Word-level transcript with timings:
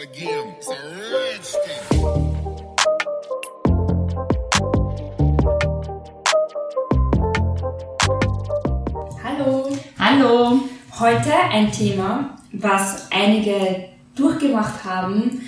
again. 0.00 0.54
It's 0.58 0.68
a. 0.68 2.00
Hallo. 9.22 9.76
Hallo. 9.98 10.60
Heute 10.98 11.32
ein 11.50 11.70
Thema, 11.70 12.36
was 12.52 13.10
einige 13.10 13.88
durchgemacht 14.14 14.84
haben 14.84 15.42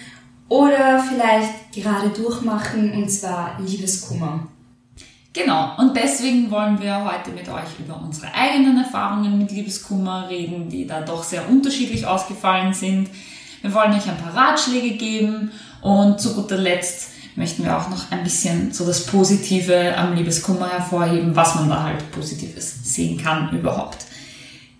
oder 0.48 0.98
vielleicht 0.98 1.72
gerade 1.72 2.10
durchmachen, 2.10 2.92
und 2.92 3.08
zwar 3.08 3.58
Liebeskummer. 3.60 4.48
Genau, 5.32 5.76
und 5.78 5.96
deswegen 5.96 6.50
wollen 6.50 6.78
wir 6.80 7.04
heute 7.04 7.30
mit 7.30 7.48
euch 7.48 7.78
über 7.78 7.98
unsere 8.02 8.34
eigenen 8.34 8.76
Erfahrungen 8.76 9.38
mit 9.38 9.50
Liebeskummer 9.50 10.28
reden, 10.28 10.68
die 10.68 10.86
da 10.86 11.00
doch 11.00 11.22
sehr 11.22 11.48
unterschiedlich 11.48 12.06
ausgefallen 12.06 12.74
sind. 12.74 13.08
Wir 13.62 13.72
wollen 13.72 13.92
euch 13.92 14.08
ein 14.08 14.18
paar 14.18 14.34
Ratschläge 14.34 14.96
geben 14.96 15.52
und 15.80 16.20
zu 16.20 16.34
guter 16.34 16.56
Letzt 16.56 17.10
möchten 17.36 17.64
wir 17.64 17.78
auch 17.78 17.88
noch 17.88 18.10
ein 18.10 18.24
bisschen 18.24 18.72
so 18.72 18.84
das 18.84 19.06
Positive 19.06 19.96
am 19.96 20.14
Liebeskummer 20.14 20.68
hervorheben, 20.70 21.34
was 21.34 21.54
man 21.54 21.68
da 21.68 21.84
halt 21.84 22.10
Positives 22.10 22.80
sehen 22.82 23.22
kann 23.22 23.50
überhaupt. 23.56 23.98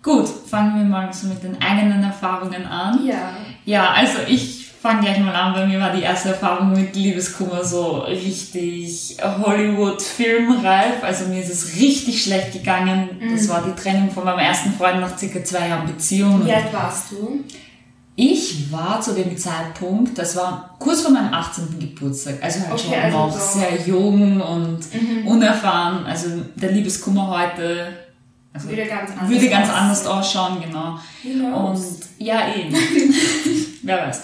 Gut, 0.03 0.27
fangen 0.27 0.75
wir 0.75 0.83
mal 0.83 1.11
so 1.13 1.27
mit 1.27 1.41
den 1.41 1.61
eigenen 1.61 2.03
Erfahrungen 2.03 2.65
an. 2.65 3.05
Ja. 3.05 3.35
Ja, 3.65 3.91
also 3.91 4.19
ich 4.27 4.67
fange 4.81 4.99
gleich 4.99 5.19
mal 5.19 5.33
an. 5.33 5.53
Bei 5.53 5.65
mir 5.65 5.79
war 5.79 5.95
die 5.95 6.01
erste 6.01 6.29
Erfahrung 6.29 6.73
mit 6.73 6.93
Liebeskummer 6.93 7.63
so 7.63 7.99
richtig 7.99 9.15
Hollywood-Filmreif. 9.21 11.01
Also 11.01 11.27
mir 11.27 11.41
ist 11.41 11.53
es 11.53 11.77
richtig 11.77 12.21
schlecht 12.21 12.51
gegangen. 12.51 13.09
Das 13.33 13.47
war 13.47 13.63
die 13.65 13.81
Trennung 13.81 14.11
von 14.11 14.25
meinem 14.25 14.39
ersten 14.39 14.73
Freund 14.73 14.99
nach 14.99 15.17
circa 15.17 15.41
zwei 15.41 15.69
Jahren 15.69 15.87
Beziehung. 15.87 16.45
Wie 16.45 16.53
alt 16.53 16.73
warst 16.73 17.11
du? 17.11 17.45
Ich 18.15 18.71
war 18.71 19.01
zu 19.01 19.13
dem 19.13 19.35
Zeitpunkt, 19.37 20.17
das 20.17 20.35
war 20.35 20.75
kurz 20.77 21.01
vor 21.01 21.11
meinem 21.11 21.33
18. 21.33 21.79
Geburtstag, 21.79 22.35
also 22.41 22.59
halt 22.59 22.71
Okay, 22.73 22.83
schon 22.83 22.93
also 22.93 23.17
noch 23.17 23.39
so- 23.39 23.59
sehr 23.59 23.87
jung 23.87 24.39
und 24.39 24.79
unerfahren. 25.25 26.05
Also 26.05 26.27
der 26.55 26.71
Liebeskummer 26.71 27.27
heute 27.27 27.87
also 28.53 28.69
Würde 28.69 28.85
ganz 28.85 29.09
anders 29.11 29.29
würde 29.29 29.49
ganz 29.49 29.69
anders 29.69 30.05
ausschauen, 30.05 30.61
genau. 30.61 30.99
Who 31.23 31.69
Und 31.71 31.81
ja, 32.19 32.53
eben. 32.55 32.75
Wer 33.81 34.07
weiß. 34.07 34.21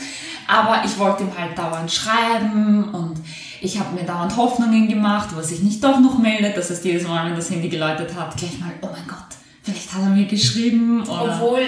Aber 0.48 0.84
ich 0.86 0.98
wollte 1.00 1.24
ihm 1.24 1.32
halt 1.36 1.58
dauernd 1.58 1.92
schreiben 1.92 2.90
und 2.94 3.16
ich 3.62 3.80
habe 3.80 3.96
mir 3.96 4.04
dauernd 4.04 4.36
Hoffnungen 4.38 4.88
gemacht, 4.88 5.30
was 5.36 5.50
sich 5.50 5.62
nicht 5.62 5.84
doch 5.84 6.00
noch 6.00 6.20
meldet. 6.20 6.56
Das 6.56 6.70
heißt, 6.70 6.86
jedes 6.86 7.08
Mal, 7.08 7.26
wenn 7.28 7.36
das 7.36 7.50
Handy 7.50 7.70
geläutet 7.70 8.14
hat, 8.16 8.38
gleich 8.38 8.60
mal, 8.60 8.72
oh 8.82 8.90
mein 8.92 9.08
Gott, 9.08 9.18
vielleicht 9.64 9.92
hat 9.94 10.04
er 10.04 10.10
mir 10.10 10.26
geschrieben. 10.26 11.02
Oder 11.04 11.34
Obwohl 11.42 11.62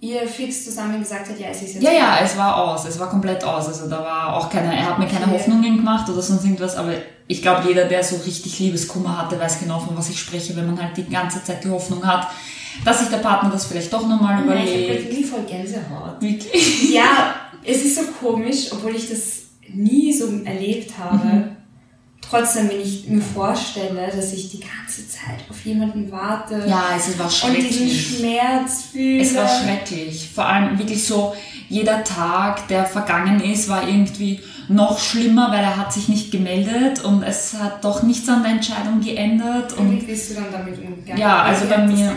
ihr 0.00 0.26
fix 0.28 0.64
zusammen 0.64 1.00
gesagt 1.00 1.28
habt, 1.28 1.40
ja, 1.40 1.48
es 1.50 1.62
ist 1.62 1.74
jetzt 1.74 1.82
ja, 1.82 1.92
ja, 1.92 2.18
es 2.22 2.36
war 2.36 2.56
aus, 2.56 2.84
es 2.86 2.98
war 2.98 3.08
komplett 3.08 3.42
aus. 3.44 3.66
Also 3.68 3.88
da 3.88 3.98
war 4.00 4.36
auch 4.36 4.50
keine, 4.50 4.74
er 4.76 4.86
hat 4.90 4.98
mir 4.98 5.06
keine 5.06 5.24
Okay. 5.26 5.34
Hoffnungen 5.34 5.76
gemacht 5.76 6.08
oder 6.10 6.20
sonst 6.22 6.44
irgendwas, 6.44 6.76
aber 6.76 6.92
ich 7.28 7.42
glaube, 7.42 7.66
jeder, 7.66 7.86
der 7.86 8.04
so 8.04 8.16
richtig 8.16 8.58
Liebeskummer 8.58 9.18
hatte, 9.18 9.40
weiß 9.40 9.58
genau, 9.60 9.80
von 9.80 9.96
was 9.96 10.08
ich 10.10 10.18
spreche, 10.20 10.54
wenn 10.56 10.66
man 10.66 10.80
halt 10.80 10.96
die 10.96 11.08
ganze 11.08 11.42
Zeit 11.42 11.64
die 11.64 11.70
Hoffnung 11.70 12.06
hat, 12.06 12.28
dass 12.84 13.00
sich 13.00 13.08
der 13.08 13.16
Partner 13.18 13.50
das 13.50 13.64
vielleicht 13.64 13.92
doch 13.92 14.06
nochmal 14.06 14.44
Nein, 14.44 14.58
ich 14.64 14.70
habe 14.72 14.82
überlegt. 14.84 15.04
wirklich 15.10 15.26
voll 15.26 15.42
Gänsehaut. 15.48 16.20
Wirklich? 16.20 16.92
Ja, 16.92 17.34
es 17.64 17.84
ist 17.84 17.96
so 17.96 18.02
komisch, 18.20 18.66
obwohl 18.70 18.94
ich 18.94 19.08
das 19.08 19.20
nie 19.72 20.12
so 20.12 20.26
erlebt 20.44 20.92
habe. 20.98 21.26
Mhm. 21.26 21.55
Trotzdem, 22.20 22.68
wenn 22.68 22.80
ich 22.80 23.06
mir 23.06 23.22
vorstelle, 23.22 24.10
dass 24.14 24.32
ich 24.32 24.50
die 24.50 24.60
ganze 24.60 25.08
Zeit 25.08 25.44
auf 25.48 25.64
jemanden 25.64 26.10
warte 26.10 26.64
Ja, 26.66 26.86
es 26.96 27.16
war 27.18 27.26
und 27.26 27.56
diesen 27.56 27.88
schrecklich. 27.88 28.16
Schmerz 28.18 28.82
fühle. 28.90 29.22
Es 29.22 29.34
war 29.34 29.48
schrecklich. 29.48 30.28
Vor 30.34 30.44
allem 30.46 30.76
wirklich 30.78 31.04
so, 31.04 31.34
jeder 31.68 32.02
Tag, 32.02 32.66
der 32.68 32.84
vergangen 32.84 33.40
ist, 33.40 33.68
war 33.68 33.86
irgendwie 33.86 34.40
noch 34.68 34.98
schlimmer, 34.98 35.50
weil 35.52 35.62
er 35.62 35.76
hat 35.76 35.92
sich 35.92 36.08
nicht 36.08 36.30
gemeldet 36.32 37.02
und 37.04 37.22
es 37.22 37.54
hat 37.54 37.84
doch 37.84 38.02
nichts 38.02 38.28
an 38.28 38.42
der 38.42 38.52
Entscheidung 38.52 39.00
geändert. 39.00 39.72
Und 39.74 39.88
Und 39.88 40.00
wie 40.00 40.04
bist 40.06 40.30
du 40.30 40.34
dann 40.34 40.46
damit 40.52 40.78
umgegangen? 40.78 41.20
Ja, 41.20 41.42
also 41.42 41.66
bei 41.66 41.78
mir- 41.86 42.16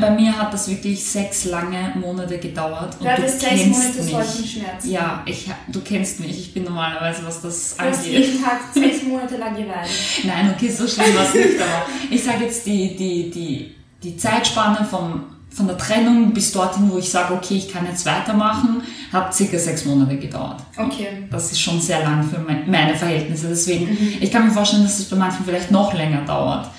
bei 0.00 0.10
mir 0.10 0.36
hat 0.36 0.52
das 0.52 0.68
wirklich 0.68 1.02
sechs 1.04 1.46
lange 1.46 1.92
Monate 1.94 2.38
gedauert. 2.38 2.94
Und 2.98 3.04
Du 3.06 3.10
hattest 3.10 3.40
sechs 3.40 3.66
Monate 3.66 4.02
mich. 4.02 4.10
solchen 4.10 4.44
Schmerz. 4.46 4.84
Ja, 4.84 5.22
ich, 5.26 5.50
du 5.68 5.80
kennst 5.80 6.20
mich. 6.20 6.38
Ich 6.38 6.54
bin 6.54 6.64
normalerweise, 6.64 7.24
was 7.24 7.40
das 7.40 7.76
Du 7.76 7.82
hast 7.84 7.98
angeht. 8.04 8.12
jeden 8.26 8.42
Tag 8.42 8.60
sechs 8.74 9.02
Monate 9.04 9.36
lang 9.36 9.54
geweint. 9.54 9.88
Nein, 10.24 10.54
okay, 10.54 10.68
so 10.70 10.86
schlimm 10.86 11.14
war 11.16 11.24
es 11.24 11.34
nicht, 11.34 11.60
aber 11.60 11.86
ich 12.10 12.22
sage 12.22 12.44
jetzt 12.44 12.66
die, 12.66 12.94
die, 12.96 13.30
die, 13.30 13.74
die 14.02 14.16
Zeitspanne 14.16 14.84
vom, 14.88 15.24
von 15.52 15.66
der 15.66 15.76
Trennung 15.76 16.32
bis 16.32 16.52
dorthin, 16.52 16.88
wo 16.90 16.98
ich 16.98 17.10
sage, 17.10 17.34
okay, 17.34 17.56
ich 17.56 17.72
kann 17.72 17.84
jetzt 17.84 18.06
weitermachen, 18.06 18.82
hat 19.12 19.34
circa 19.34 19.58
sechs 19.58 19.84
Monate 19.84 20.16
gedauert. 20.16 20.60
Okay. 20.76 21.26
Das 21.30 21.50
ist 21.50 21.60
schon 21.60 21.80
sehr 21.80 22.04
lang 22.04 22.22
für 22.22 22.38
mein, 22.38 22.70
meine 22.70 22.94
Verhältnisse. 22.94 23.48
Deswegen, 23.48 23.88
ich 24.20 24.30
kann 24.30 24.46
mir 24.46 24.52
vorstellen, 24.52 24.84
dass 24.84 24.98
es 25.00 25.06
bei 25.06 25.16
manchen 25.16 25.44
vielleicht 25.44 25.70
noch 25.72 25.92
länger 25.92 26.24
dauert. 26.24 26.70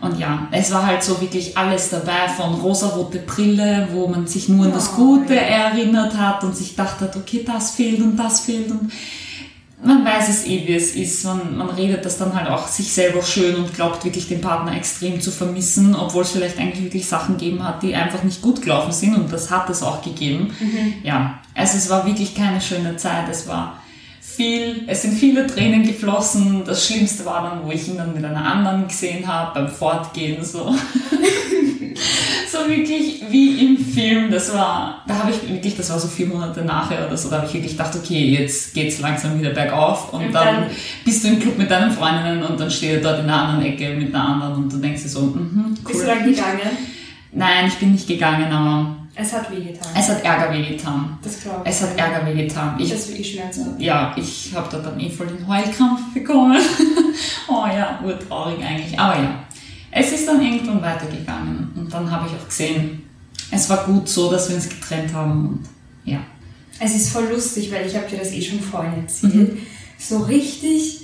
Und 0.00 0.18
ja, 0.18 0.48
es 0.50 0.72
war 0.72 0.86
halt 0.86 1.02
so 1.04 1.20
wirklich 1.20 1.56
alles 1.56 1.90
dabei, 1.90 2.28
von 2.34 2.54
rosarote 2.54 3.18
Brille, 3.18 3.88
wo 3.92 4.08
man 4.08 4.26
sich 4.26 4.48
nur 4.48 4.64
an 4.66 4.72
das 4.72 4.92
Oh, 4.94 4.96
Gute 4.96 5.34
ja. 5.34 5.40
erinnert 5.40 6.16
hat 6.16 6.42
und 6.44 6.56
sich 6.56 6.74
dachte, 6.74 7.10
okay, 7.14 7.44
das 7.46 7.72
fehlt 7.72 8.00
und 8.00 8.16
das 8.16 8.40
fehlt 8.40 8.70
und 8.70 8.90
man 9.84 10.04
weiß 10.04 10.28
es 10.28 10.46
eh, 10.46 10.66
wie 10.66 10.74
es 10.74 10.94
ist. 10.94 11.24
Man, 11.24 11.56
man 11.56 11.70
redet 11.70 12.04
das 12.04 12.18
dann 12.18 12.34
halt 12.34 12.48
auch 12.48 12.66
sich 12.66 12.92
selber 12.92 13.22
schön 13.22 13.56
und 13.56 13.74
glaubt 13.74 14.04
wirklich 14.04 14.28
den 14.28 14.40
Partner 14.40 14.76
extrem 14.76 15.20
zu 15.20 15.30
vermissen, 15.30 15.94
obwohl 15.94 16.22
es 16.22 16.32
vielleicht 16.32 16.58
eigentlich 16.58 16.84
wirklich 16.84 17.06
Sachen 17.06 17.36
gegeben 17.36 17.62
hat, 17.62 17.82
die 17.82 17.94
einfach 17.94 18.22
nicht 18.22 18.42
gut 18.42 18.62
gelaufen 18.62 18.92
sind 18.92 19.14
und 19.14 19.32
das 19.32 19.50
hat 19.50 19.68
es 19.70 19.82
auch 19.82 20.02
gegeben. 20.02 20.54
Ja, 21.02 21.38
also 21.54 21.76
es 21.76 21.90
war 21.90 22.06
wirklich 22.06 22.34
keine 22.34 22.60
schöne 22.60 22.96
Zeit. 22.96 23.28
Es 23.30 23.46
war 23.46 23.80
viel, 24.34 24.82
es 24.86 25.02
sind 25.02 25.14
viele 25.14 25.46
Tränen 25.46 25.82
geflossen. 25.86 26.62
Das 26.64 26.86
Schlimmste 26.86 27.24
war 27.24 27.42
dann, 27.50 27.64
wo 27.66 27.70
ich 27.72 27.86
ihn 27.88 27.96
dann 27.96 28.12
mit 28.14 28.24
einer 28.24 28.44
anderen 28.44 28.86
gesehen 28.88 29.26
habe 29.26 29.60
beim 29.60 29.68
Fortgehen 29.68 30.44
so. 30.44 30.74
so 32.50 32.68
wirklich 32.68 33.22
wie 33.30 33.66
im 33.66 33.76
Film. 33.78 34.30
Das 34.30 34.52
war, 34.54 35.02
da 35.06 35.14
habe 35.18 35.30
ich 35.30 35.48
wirklich, 35.48 35.76
das 35.76 35.90
war 35.90 35.98
so 35.98 36.08
vier 36.08 36.26
Monate 36.26 36.62
nachher 36.64 37.06
oder 37.06 37.16
so, 37.16 37.28
da 37.30 37.36
habe 37.38 37.46
ich 37.46 37.54
wirklich 37.54 37.72
gedacht, 37.72 37.94
okay, 37.96 38.24
jetzt 38.38 38.74
geht's 38.74 39.00
langsam 39.00 39.38
wieder 39.38 39.50
bergauf 39.50 40.12
und, 40.12 40.26
Und 40.26 40.32
dann, 40.32 40.44
dann- 40.62 40.66
bist 41.04 41.24
du 41.24 41.28
im 41.28 41.40
Club 41.40 41.58
mit 41.58 41.70
deinen 41.70 41.90
Freundinnen 41.90 42.42
und 42.42 42.58
dann 42.58 42.70
steht 42.70 42.94
er 42.96 43.00
dort 43.00 43.18
in 43.20 43.24
einer 43.24 43.42
anderen 43.42 43.72
Ecke 43.72 43.90
mit 43.94 44.14
einer 44.14 44.24
anderen 44.28 44.54
und 44.64 44.72
du 44.72 44.76
denkst 44.78 45.02
dir 45.02 45.08
so, 45.08 45.20
mhm, 45.22 45.74
Bist 45.86 46.00
du 46.00 46.06
cool. 46.06 46.14
dann 46.14 46.24
gegangen? 46.24 46.60
Nein, 47.32 47.66
ich 47.68 47.74
bin 47.74 47.92
nicht 47.92 48.06
gegangen, 48.06 48.52
aber 48.52 48.96
Es 49.16 49.32
hat 49.32 49.50
wehgetan. 49.50 49.88
es 49.96 50.08
hat 50.08 50.24
Ärger 50.24 50.52
wehgetan. 50.52 51.18
Das 51.22 51.40
glaube 51.40 51.60
ich. 51.64 51.70
Es 51.70 51.82
hat 51.82 51.96
Ärger 51.96 52.26
wehgetan. 52.26 52.74
Ich 52.78 52.90
Das 52.90 53.00
ist 53.00 53.08
wirklich 53.08 53.32
schmerzhaft. 53.32 53.80
ja, 53.80 54.14
ich 54.16 54.52
habe 54.54 54.68
da 54.70 54.78
dann 54.78 54.98
eh 54.98 55.08
voll 55.10 55.28
den 55.28 55.46
Heulkrampf 55.46 56.12
bekommen. 56.12 56.58
oh 57.48 57.66
ja, 57.66 58.00
urtraurig 58.04 58.58
eigentlich. 58.64 58.98
Aber 58.98 59.22
ja, 59.22 59.44
es 59.92 60.12
ist 60.12 60.26
dann 60.26 60.42
irgendwann 60.42 60.82
weitergegangen. 60.82 61.70
Und 61.76 61.92
dann 61.92 62.10
habe 62.10 62.26
ich 62.28 62.32
auch 62.34 62.46
gesehen, 62.48 63.02
es 63.50 63.70
war 63.70 63.84
gut 63.84 64.08
so, 64.08 64.30
dass 64.30 64.48
wir 64.48 64.56
uns 64.56 64.68
getrennt 64.68 65.12
haben. 65.12 65.48
Und 65.48 65.68
ja. 66.04 66.18
Es 66.80 66.96
ist 66.96 67.10
voll 67.10 67.28
lustig, 67.30 67.70
weil 67.72 67.86
ich 67.86 67.94
habe 67.94 68.08
dir 68.08 68.18
das 68.18 68.32
eh 68.32 68.42
schon 68.42 68.58
vorhin 68.58 69.02
erzählt. 69.02 69.58
So 69.96 70.18
richtig 70.24 71.02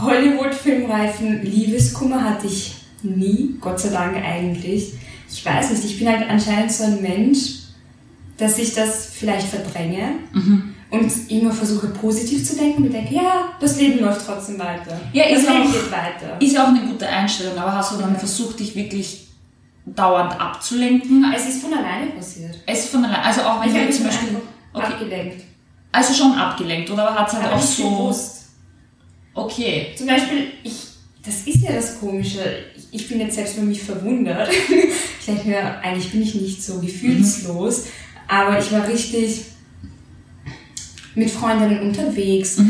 Hollywood-Filmreifen 0.00 1.42
Liebeskummer 1.42 2.24
hatte 2.24 2.46
ich 2.46 2.74
nie, 3.02 3.56
Gott 3.60 3.78
sei 3.78 3.90
Dank 3.90 4.16
eigentlich. 4.16 4.94
Ich 5.34 5.44
weiß 5.44 5.70
nicht, 5.70 5.84
ich 5.84 5.98
bin 5.98 6.08
halt 6.08 6.28
anscheinend 6.30 6.70
so 6.70 6.84
ein 6.84 7.02
Mensch, 7.02 7.40
dass 8.36 8.56
ich 8.58 8.72
das 8.74 9.06
vielleicht 9.12 9.48
verdränge 9.48 10.12
und 10.90 11.12
immer 11.28 11.52
versuche 11.52 11.88
positiv 11.88 12.46
zu 12.48 12.56
denken 12.56 12.84
und 12.84 12.92
denke, 12.92 13.14
ja, 13.14 13.48
das 13.60 13.78
Leben 13.80 13.98
läuft 14.00 14.24
trotzdem 14.26 14.58
weiter. 14.60 15.00
Ja, 15.12 15.24
das 15.28 15.40
ist 15.40 15.48
Leben 15.48 15.62
auch- 15.68 15.72
geht 15.72 15.90
weiter. 15.90 16.40
Ist 16.40 16.52
ja 16.54 16.64
auch 16.64 16.68
eine 16.68 16.86
gute 16.86 17.08
Einstellung, 17.08 17.58
aber 17.58 17.72
hast 17.74 17.92
du 17.92 17.96
dann 17.98 18.12
Ja. 18.12 18.18
versucht, 18.18 18.60
dich 18.60 18.76
wirklich 18.76 19.26
dauernd 19.86 20.40
abzulenken? 20.40 21.24
Es 21.36 21.46
ist 21.48 21.62
von 21.62 21.72
alleine 21.74 22.12
passiert. 22.12 22.56
Es 22.66 22.80
ist 22.84 22.88
von 22.90 23.04
allein, 23.04 23.20
also 23.22 23.40
auch 23.42 23.60
wenn 23.64 23.74
Ich 23.74 23.86
du 23.88 23.92
zum 23.92 24.06
Beispiel, 24.06 24.36
okay, 24.72 24.86
abgelenkt. 24.86 25.42
also 25.92 26.14
schon 26.14 26.32
abgelenkt, 26.32 26.90
oder 26.90 27.12
hat 27.14 27.26
es 27.28 27.34
halt 27.34 27.46
Aber 27.46 27.56
auch 27.56 27.60
so, 27.62 27.90
bewusst. 27.90 28.44
okay, 29.34 29.88
Zum 29.96 30.06
Beispiel, 30.06 30.48
ich, 30.62 30.74
das 31.24 31.42
ist 31.46 31.62
ja 31.62 31.72
das 31.72 31.98
Komische. 32.00 32.40
Ich, 32.76 32.84
ich 33.02 33.08
bin 33.08 33.20
jetzt 33.20 33.34
selbst 33.34 33.56
über 33.56 33.66
mich 33.66 33.82
verwundert. 33.82 34.48
Ich 35.26 35.32
denke 35.32 35.48
mir, 35.48 35.78
eigentlich 35.80 36.12
bin 36.12 36.20
ich 36.20 36.34
nicht 36.34 36.62
so 36.62 36.80
gefühlslos, 36.80 37.86
aber 38.28 38.58
ich 38.58 38.70
war 38.70 38.86
richtig 38.86 39.46
mit 41.14 41.30
Freundinnen 41.30 41.80
unterwegs. 41.80 42.60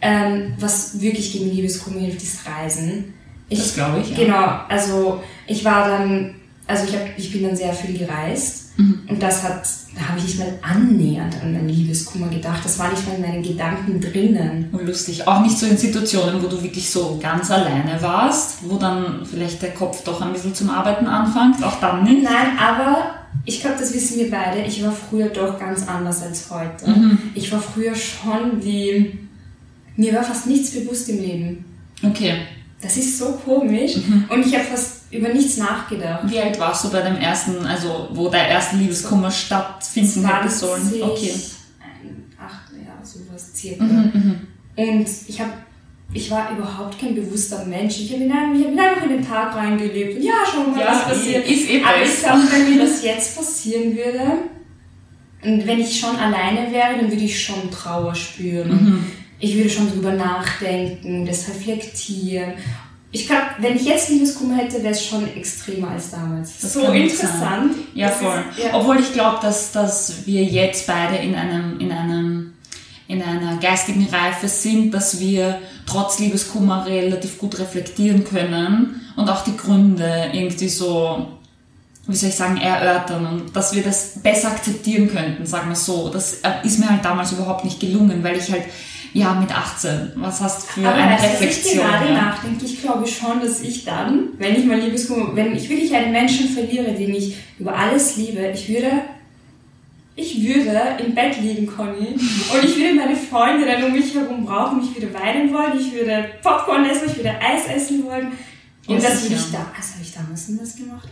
Ähm, 0.00 0.54
was 0.58 0.98
wirklich 0.98 1.30
gegen 1.30 1.50
Liebeskummer 1.50 2.00
hilft, 2.00 2.22
ist 2.22 2.46
Reisen. 2.46 3.12
Ich, 3.50 3.58
das 3.58 3.74
glaube 3.74 4.00
ich. 4.00 4.16
Ja. 4.16 4.16
Genau, 4.16 4.60
also 4.70 5.22
ich 5.46 5.62
war 5.62 5.90
dann, 5.90 6.36
also 6.66 6.84
ich, 6.88 6.96
hab, 6.96 7.18
ich 7.18 7.30
bin 7.30 7.42
dann 7.42 7.54
sehr 7.54 7.74
viel 7.74 7.98
gereist 7.98 8.59
Und 9.08 9.22
das 9.22 9.42
hat, 9.42 9.68
da 9.94 10.08
habe 10.08 10.18
ich 10.18 10.24
nicht 10.24 10.38
mal 10.38 10.58
annähernd 10.62 11.36
an 11.42 11.52
meinen 11.52 11.68
Liebeskummer 11.68 12.28
gedacht. 12.28 12.64
Das 12.64 12.78
war 12.78 12.90
nicht 12.90 13.06
mal 13.06 13.16
in 13.16 13.22
meinen 13.22 13.42
Gedanken 13.42 14.00
drinnen. 14.00 14.68
Und 14.72 14.86
lustig. 14.86 15.26
Auch 15.26 15.42
nicht 15.42 15.58
so 15.58 15.66
in 15.66 15.76
Situationen, 15.76 16.42
wo 16.42 16.46
du 16.46 16.62
wirklich 16.62 16.88
so 16.88 17.18
ganz 17.20 17.50
alleine 17.50 18.00
warst, 18.00 18.58
wo 18.68 18.76
dann 18.76 19.24
vielleicht 19.24 19.60
der 19.62 19.70
Kopf 19.70 20.04
doch 20.04 20.20
ein 20.22 20.32
bisschen 20.32 20.54
zum 20.54 20.70
Arbeiten 20.70 21.06
anfängt. 21.06 21.62
Auch 21.64 21.80
dann 21.80 22.04
nicht. 22.04 22.22
Nein, 22.22 22.58
aber 22.58 23.14
ich 23.44 23.60
glaube, 23.60 23.76
das 23.78 23.92
wissen 23.94 24.18
wir 24.18 24.30
beide. 24.30 24.62
Ich 24.62 24.82
war 24.82 24.92
früher 24.92 25.28
doch 25.28 25.58
ganz 25.58 25.86
anders 25.86 26.22
als 26.22 26.50
heute. 26.50 27.18
Ich 27.34 27.50
war 27.52 27.60
früher 27.60 27.94
schon 27.94 28.60
die, 28.60 29.18
mir 29.96 30.14
war 30.14 30.22
fast 30.22 30.46
nichts 30.46 30.70
bewusst 30.70 31.08
im 31.08 31.18
Leben. 31.20 31.64
Okay. 32.02 32.42
Das 32.80 32.96
ist 32.96 33.18
so 33.18 33.38
komisch. 33.44 33.96
Und 34.28 34.46
ich 34.46 34.54
habe 34.54 34.64
fast 34.64 34.99
über 35.10 35.28
nichts 35.28 35.56
nachgedacht. 35.56 36.22
Wie 36.30 36.38
alt 36.40 36.58
warst 36.60 36.84
du 36.84 36.90
bei 36.90 37.02
dem 37.02 37.16
ersten, 37.16 37.64
also 37.66 38.08
wo 38.12 38.28
der 38.28 38.46
erste 38.48 38.76
Liebeskummer 38.76 39.30
stattfinden 39.30 40.26
hätte 40.26 40.48
sollen? 40.48 40.82
20, 40.82 41.02
Okay. 41.02 41.32
ein- 41.80 42.24
Ach, 42.38 42.60
ja, 42.72 43.04
sowas 43.04 43.50
circa. 43.54 43.82
Mhm, 43.84 44.46
Und 44.76 45.06
ich 45.28 45.40
habe 45.40 45.52
ich 46.12 46.28
war 46.28 46.50
überhaupt 46.56 46.98
kein 46.98 47.14
bewusster 47.14 47.64
Mensch. 47.66 48.00
Ich 48.00 48.12
habe 48.12 48.24
in 48.24 48.32
einem- 48.32 48.54
ich 48.60 48.66
hab 48.66 48.72
einfach 48.76 49.04
in 49.04 49.10
den 49.10 49.24
Tag 49.24 49.54
reingelebt. 49.54 50.16
Und 50.16 50.22
ja, 50.24 50.32
wir 50.52 50.72
mal, 50.72 50.80
Ja, 50.80 50.86
was 50.88 51.04
passiert. 51.04 51.46
ist 51.48 51.70
eh 51.70 51.82
Aber 51.84 52.02
ich 52.02 52.18
glaube, 52.20 52.40
wenn 52.50 52.70
mir 52.76 52.82
das 52.84 53.04
jetzt 53.04 53.36
passieren 53.36 53.96
würde, 53.96 54.20
und 55.44 55.66
wenn 55.66 55.78
ich 55.80 56.00
schon 56.00 56.16
alleine 56.16 56.72
wäre, 56.72 56.96
dann 57.00 57.10
würde 57.10 57.22
ich 57.24 57.40
schon 57.40 57.70
Trauer 57.70 58.12
spüren. 58.14 58.70
Mhm. 58.70 59.04
Ich 59.38 59.56
würde 59.56 59.70
schon 59.70 59.88
drüber 59.90 60.12
nachdenken, 60.12 61.24
das 61.24 61.48
reflektieren. 61.48 62.54
Ich 63.12 63.26
glaube, 63.26 63.42
wenn 63.58 63.74
ich 63.74 63.84
jetzt 63.84 64.08
Liebeskummer 64.08 64.56
hätte, 64.56 64.82
wäre 64.82 64.94
es 64.94 65.04
schon 65.04 65.26
extremer 65.34 65.90
als 65.90 66.10
damals. 66.10 66.60
Das 66.60 66.74
so 66.74 66.86
interessant. 66.92 67.74
Ja, 67.92 68.08
voll. 68.08 68.44
Ist, 68.56 68.64
ja. 68.64 68.74
Obwohl 68.74 69.00
ich 69.00 69.12
glaube, 69.12 69.38
dass, 69.42 69.72
dass 69.72 70.26
wir 70.26 70.44
jetzt 70.44 70.86
beide 70.86 71.16
in 71.16 71.34
einem, 71.34 71.80
in 71.80 71.90
einem, 71.90 72.52
in 73.08 73.20
einer 73.20 73.56
geistigen 73.56 74.06
Reife 74.06 74.46
sind, 74.46 74.92
dass 74.92 75.18
wir 75.18 75.58
trotz 75.86 76.20
Liebeskummer 76.20 76.86
relativ 76.86 77.38
gut 77.38 77.58
reflektieren 77.58 78.24
können 78.24 79.00
und 79.16 79.28
auch 79.28 79.42
die 79.42 79.56
Gründe 79.56 80.30
irgendwie 80.32 80.68
so, 80.68 81.26
wie 82.06 82.14
soll 82.14 82.28
ich 82.28 82.36
sagen, 82.36 82.58
erörtern 82.58 83.26
und 83.26 83.56
dass 83.56 83.74
wir 83.74 83.82
das 83.82 84.20
besser 84.22 84.52
akzeptieren 84.52 85.08
könnten, 85.08 85.46
sagen 85.46 85.68
wir 85.68 85.76
so. 85.76 86.10
Das 86.10 86.34
äh, 86.42 86.64
ist 86.64 86.78
mir 86.78 86.88
halt 86.88 87.04
damals 87.04 87.32
überhaupt 87.32 87.64
nicht 87.64 87.80
gelungen, 87.80 88.22
weil 88.22 88.36
ich 88.36 88.52
halt, 88.52 88.62
ja, 89.12 89.34
mit 89.34 89.50
18, 89.50 90.12
was 90.16 90.40
hast 90.40 90.62
du 90.62 90.80
für 90.80 90.88
Aber 90.88 90.96
eine 90.96 91.20
Reflexion? 91.20 91.84
gerade 91.84 92.06
ja? 92.06 92.14
nachdenke, 92.14 92.64
ich 92.64 92.80
glaube 92.80 93.06
schon, 93.06 93.40
dass 93.40 93.60
ich 93.60 93.84
dann, 93.84 94.28
wenn 94.38 94.54
ich 94.56 94.64
mal 94.64 94.78
Liebeskummer, 94.78 95.34
wenn 95.34 95.54
ich 95.56 95.68
wirklich 95.68 95.94
einen 95.94 96.12
Menschen 96.12 96.48
verliere, 96.48 96.92
den 96.92 97.14
ich 97.14 97.36
über 97.58 97.76
alles 97.76 98.16
liebe, 98.16 98.40
ich 98.54 98.68
würde, 98.68 98.90
ich 100.16 100.42
würde 100.42 100.80
im 101.04 101.14
Bett 101.14 101.40
liegen, 101.40 101.66
Conny, 101.66 102.08
und 102.08 102.64
ich 102.64 102.76
würde 102.76 102.94
meine 102.94 103.16
Freunde 103.16 103.66
dann 103.66 103.84
um 103.84 103.92
mich 103.92 104.14
herum 104.14 104.44
brauchen, 104.44 104.80
ich 104.82 104.94
würde 105.00 105.12
weinen 105.14 105.52
wollen, 105.52 105.78
ich 105.78 105.92
würde 105.92 106.30
Popcorn 106.42 106.84
essen, 106.84 107.08
ich 107.08 107.16
würde 107.16 107.34
Eis 107.40 107.66
essen 107.74 108.04
wollen. 108.04 108.28
Und 108.86 108.94
Ja, 109.02 109.08
das 109.08 109.22
würde 109.22 109.36
ich 109.36 109.50
da, 109.52 109.66
was 109.76 109.92
habe 109.92 110.02
ich 110.02 110.12
damals 110.12 110.46
denn 110.46 110.58
das 110.58 110.76
gemacht? 110.76 111.08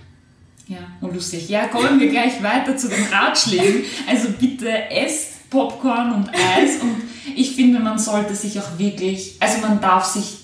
Ja, 0.66 0.78
und 1.00 1.14
lustig. 1.14 1.48
Ja, 1.48 1.66
kommen 1.68 1.98
wir 1.98 2.10
gleich 2.10 2.42
weiter 2.42 2.76
zu 2.76 2.88
den 2.88 3.02
Ratschlägen. 3.10 3.84
Also 4.06 4.28
bitte 4.38 4.68
esst 4.90 5.48
Popcorn 5.48 6.12
und 6.12 6.28
Eis 6.28 6.82
und 6.82 6.96
ich 7.36 7.54
finde, 7.54 7.80
man 7.80 7.98
sollte 7.98 8.34
sich 8.34 8.58
auch 8.60 8.78
wirklich, 8.78 9.36
also 9.40 9.58
man 9.60 9.80
darf 9.80 10.04
sich, 10.04 10.38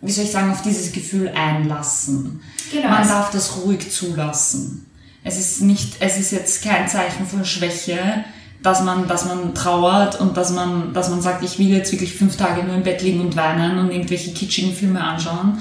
wie 0.00 0.12
soll 0.12 0.24
ich 0.24 0.30
sagen, 0.30 0.50
auf 0.50 0.62
dieses 0.62 0.92
Gefühl 0.92 1.28
einlassen. 1.28 2.40
Genau. 2.72 2.88
Man 2.88 3.06
darf 3.06 3.30
das 3.30 3.56
ruhig 3.56 3.90
zulassen. 3.90 4.86
Es 5.24 5.38
ist 5.38 5.62
nicht, 5.62 5.96
es 6.00 6.18
ist 6.18 6.30
jetzt 6.30 6.62
kein 6.62 6.88
Zeichen 6.88 7.26
von 7.26 7.44
Schwäche, 7.44 8.24
dass 8.62 8.82
man, 8.82 9.06
dass 9.06 9.24
man 9.24 9.54
trauert 9.54 10.20
und 10.20 10.36
dass 10.36 10.50
man, 10.50 10.92
dass 10.92 11.10
man 11.10 11.20
sagt, 11.20 11.44
ich 11.44 11.58
will 11.58 11.68
jetzt 11.68 11.92
wirklich 11.92 12.14
fünf 12.14 12.36
Tage 12.36 12.64
nur 12.64 12.74
im 12.74 12.82
Bett 12.82 13.02
liegen 13.02 13.20
und 13.20 13.36
weinen 13.36 13.78
und 13.78 13.90
irgendwelche 13.90 14.32
kitschigen 14.32 14.74
Filme 14.74 15.02
anschauen. 15.02 15.58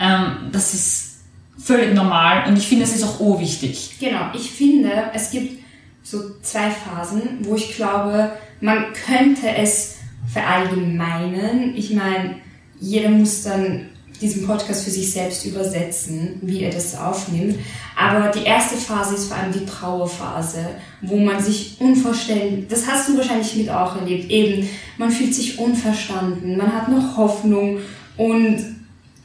Ähm, 0.00 0.50
das 0.52 0.72
ist 0.74 1.08
völlig 1.58 1.94
normal 1.94 2.48
und 2.48 2.56
ich 2.56 2.66
finde, 2.66 2.84
es 2.84 2.94
ist 2.94 3.04
auch 3.04 3.20
urwichtig. 3.20 3.96
Genau, 4.00 4.30
ich 4.32 4.50
finde, 4.50 5.10
es 5.12 5.30
gibt 5.30 5.62
so 6.02 6.38
zwei 6.40 6.70
Phasen, 6.70 7.38
wo 7.42 7.54
ich 7.54 7.76
glaube, 7.76 8.30
man 8.60 8.92
könnte 9.06 9.48
es 9.56 9.96
verallgemeinern. 10.32 11.74
Ich 11.74 11.90
meine, 11.92 12.36
jeder 12.80 13.10
muss 13.10 13.42
dann 13.42 13.86
diesen 14.20 14.46
Podcast 14.46 14.84
für 14.84 14.90
sich 14.90 15.12
selbst 15.12 15.44
übersetzen, 15.46 16.40
wie 16.42 16.62
er 16.62 16.72
das 16.72 16.96
aufnimmt. 16.98 17.56
Aber 17.96 18.28
die 18.30 18.44
erste 18.44 18.76
Phase 18.76 19.14
ist 19.14 19.28
vor 19.28 19.36
allem 19.36 19.52
die 19.52 19.64
Trauerphase, 19.64 20.58
wo 21.02 21.16
man 21.18 21.40
sich 21.40 21.76
unverständlich, 21.78 22.66
das 22.68 22.86
hast 22.88 23.08
du 23.08 23.16
wahrscheinlich 23.16 23.54
mit 23.56 23.70
auch 23.70 23.94
erlebt, 23.96 24.28
eben, 24.30 24.68
man 24.96 25.10
fühlt 25.10 25.34
sich 25.34 25.58
unverstanden, 25.58 26.56
man 26.56 26.72
hat 26.72 26.88
noch 26.88 27.16
Hoffnung 27.16 27.78
und 28.16 28.58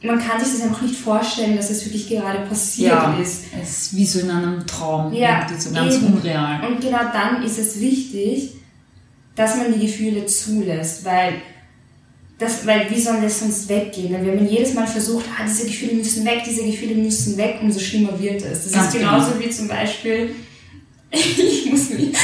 man 0.02 0.18
kann 0.18 0.38
sich 0.38 0.52
das 0.52 0.62
einfach 0.62 0.82
nicht 0.82 0.94
vorstellen, 0.96 1.56
dass 1.56 1.70
es 1.70 1.84
wirklich 1.86 2.08
gerade 2.08 2.40
passiert 2.46 2.92
ist. 3.20 3.44
es 3.60 3.70
ist 3.86 3.96
wie 3.96 4.04
so 4.06 4.20
in 4.20 4.30
einem 4.30 4.64
Traum, 4.66 5.12
Ja, 5.12 5.46
so 5.58 5.70
ganz 5.70 5.96
eben. 5.96 6.06
unreal. 6.14 6.60
Und 6.68 6.80
genau 6.80 7.00
dann 7.12 7.42
ist 7.42 7.58
es 7.58 7.80
wichtig, 7.80 8.50
dass 9.34 9.56
man 9.56 9.72
die 9.72 9.86
Gefühle 9.86 10.26
zulässt, 10.26 11.04
weil, 11.04 11.34
das, 12.38 12.66
weil 12.66 12.88
wie 12.90 13.00
soll 13.00 13.20
das 13.20 13.40
sonst 13.40 13.68
weggehen? 13.68 14.12
Wenn 14.12 14.36
man 14.36 14.48
jedes 14.48 14.74
Mal 14.74 14.86
versucht, 14.86 15.24
ah, 15.36 15.44
diese 15.46 15.66
Gefühle 15.66 15.94
müssen 15.94 16.24
weg, 16.24 16.42
diese 16.46 16.64
Gefühle 16.64 16.94
müssen 16.94 17.36
weg, 17.36 17.56
umso 17.60 17.80
schlimmer 17.80 18.18
wird 18.20 18.42
es. 18.42 18.64
Das 18.64 18.72
Ganz 18.72 18.86
ist 18.88 19.00
genauso 19.00 19.32
genau. 19.32 19.44
wie 19.44 19.50
zum 19.50 19.68
Beispiel, 19.68 20.34
ich 21.10 21.66
muss 21.66 21.90
mich 21.90 22.16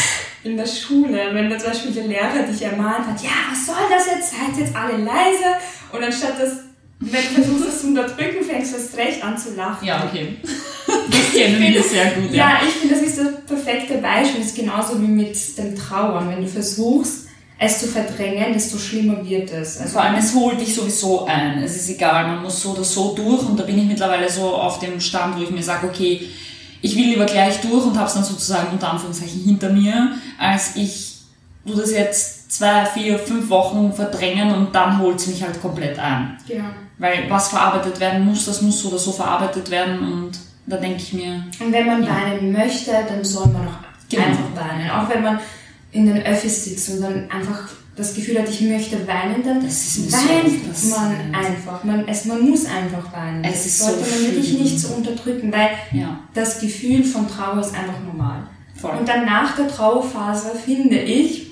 in 0.42 0.56
der 0.56 0.66
Schule, 0.66 1.34
wenn 1.34 1.50
zum 1.58 1.70
Beispiel 1.70 1.92
der 1.92 2.06
Lehrer 2.06 2.42
dich 2.50 2.62
ermahnt 2.62 3.06
hat, 3.06 3.22
ja, 3.22 3.30
was 3.50 3.66
soll 3.66 3.88
das 3.90 4.06
jetzt? 4.06 4.30
Seid 4.30 4.58
jetzt 4.58 4.74
alle 4.74 4.96
leise 4.96 5.56
und 5.92 6.02
anstatt 6.02 6.40
das, 6.40 6.52
wenn 7.00 7.22
du 7.22 7.42
versuchst, 7.42 7.66
das 7.66 7.80
zu 7.80 7.88
unterdrücken, 7.88 8.44
fängst 8.44 8.72
du 8.72 8.76
erst 8.76 8.96
recht 8.96 9.24
an 9.24 9.36
zu 9.36 9.54
lachen. 9.54 9.86
Ja, 9.86 10.06
okay. 10.06 10.36
Kennen 11.32 11.60
wir 11.60 11.82
sehr 11.82 12.12
gut, 12.12 12.30
ja. 12.30 12.50
Ja, 12.50 12.60
ich 12.66 12.74
finde, 12.74 12.94
das 12.94 13.04
ist 13.04 13.18
das 13.18 13.26
perfekte 13.46 13.98
Beispiel. 13.98 14.40
Das 14.40 14.50
ist 14.50 14.56
genauso 14.56 15.00
wie 15.00 15.06
mit 15.06 15.58
dem 15.58 15.76
Trauern. 15.76 16.28
Wenn 16.28 16.42
du 16.42 16.48
versuchst, 16.48 17.26
es 17.58 17.78
zu 17.78 17.88
verdrängen, 17.88 18.54
desto 18.54 18.78
schlimmer 18.78 19.22
wird 19.28 19.50
es. 19.52 19.78
Also, 19.78 19.92
Vor 19.92 20.02
allem, 20.02 20.16
es 20.16 20.34
holt 20.34 20.60
dich 20.60 20.74
sowieso 20.74 21.26
ein. 21.26 21.62
Es 21.62 21.76
ist 21.76 21.90
egal, 21.90 22.26
man 22.26 22.42
muss 22.42 22.62
so 22.62 22.70
oder 22.70 22.84
so 22.84 23.14
durch 23.14 23.42
und 23.42 23.60
da 23.60 23.64
bin 23.64 23.78
ich 23.78 23.84
mittlerweile 23.84 24.30
so 24.30 24.54
auf 24.54 24.78
dem 24.78 24.98
Stand, 24.98 25.36
wo 25.36 25.42
ich 25.42 25.50
mir 25.50 25.62
sage, 25.62 25.86
okay, 25.86 26.22
ich 26.80 26.96
will 26.96 27.08
lieber 27.08 27.26
gleich 27.26 27.60
durch 27.60 27.84
und 27.84 27.96
habe 27.98 28.06
es 28.08 28.14
dann 28.14 28.24
sozusagen 28.24 28.72
unter 28.72 28.90
Anführungszeichen 28.90 29.42
hinter 29.42 29.70
mir, 29.70 30.12
als 30.38 30.76
ich 30.76 31.18
tu 31.66 31.74
das 31.74 31.92
jetzt 31.92 32.50
zwei, 32.50 32.86
vier, 32.86 33.18
fünf 33.18 33.50
Wochen 33.50 33.92
verdrängen 33.92 34.54
und 34.54 34.74
dann 34.74 34.98
holt 34.98 35.16
es 35.20 35.26
mich 35.26 35.42
halt 35.42 35.60
komplett 35.60 35.98
ein. 35.98 36.38
genau. 36.48 36.64
Weil 36.96 37.24
was 37.28 37.48
verarbeitet 37.48 38.00
werden 38.00 38.24
muss, 38.24 38.46
das 38.46 38.60
muss 38.62 38.80
so 38.80 38.88
oder 38.88 38.98
so 38.98 39.12
verarbeitet 39.12 39.70
werden 39.70 39.98
und 40.00 40.32
da 40.70 40.76
denke 40.76 40.96
ich 40.98 41.12
mir, 41.12 41.44
Und 41.60 41.72
wenn 41.72 41.86
man 41.86 42.02
Ja. 42.02 42.08
weinen 42.16 42.52
möchte, 42.52 42.92
dann 43.08 43.22
soll 43.24 43.46
man 43.48 43.66
auch 43.68 43.78
Genau. 44.08 44.24
einfach 44.24 44.56
weinen. 44.56 44.90
Auch 44.90 45.08
wenn 45.08 45.22
man 45.22 45.38
in 45.92 46.06
den 46.06 46.22
Öffis 46.24 46.64
sitzt 46.64 46.90
und 46.90 47.00
dann 47.02 47.30
einfach 47.30 47.68
das 47.96 48.14
Gefühl 48.14 48.38
hat, 48.40 48.48
ich 48.48 48.60
möchte 48.62 49.06
weinen, 49.06 49.42
dann 49.44 49.60
so 49.68 50.02
weint 50.10 50.68
passiert. 50.68 50.96
man 50.98 51.34
einfach. 51.34 51.84
Man, 51.84 52.08
es, 52.08 52.24
man 52.24 52.48
muss 52.48 52.64
einfach 52.64 53.12
weinen. 53.12 53.44
Es 53.44 53.64
das 53.64 53.78
sollte 53.80 54.04
so 54.04 54.10
man 54.10 54.24
wirklich 54.36 54.58
nicht 54.58 54.80
so 54.80 54.94
unterdrücken, 54.94 55.52
weil 55.52 55.68
ja, 55.92 56.18
das 56.32 56.60
Gefühl 56.60 57.04
von 57.04 57.28
Trauer 57.28 57.60
ist 57.60 57.74
einfach 57.74 58.00
normal. 58.06 58.44
voll. 58.80 58.96
Und 58.98 59.06
dann 59.08 59.26
nach 59.26 59.54
der 59.56 59.68
Trauerphase 59.68 60.52
finde 60.64 60.96
ich, 61.00 61.50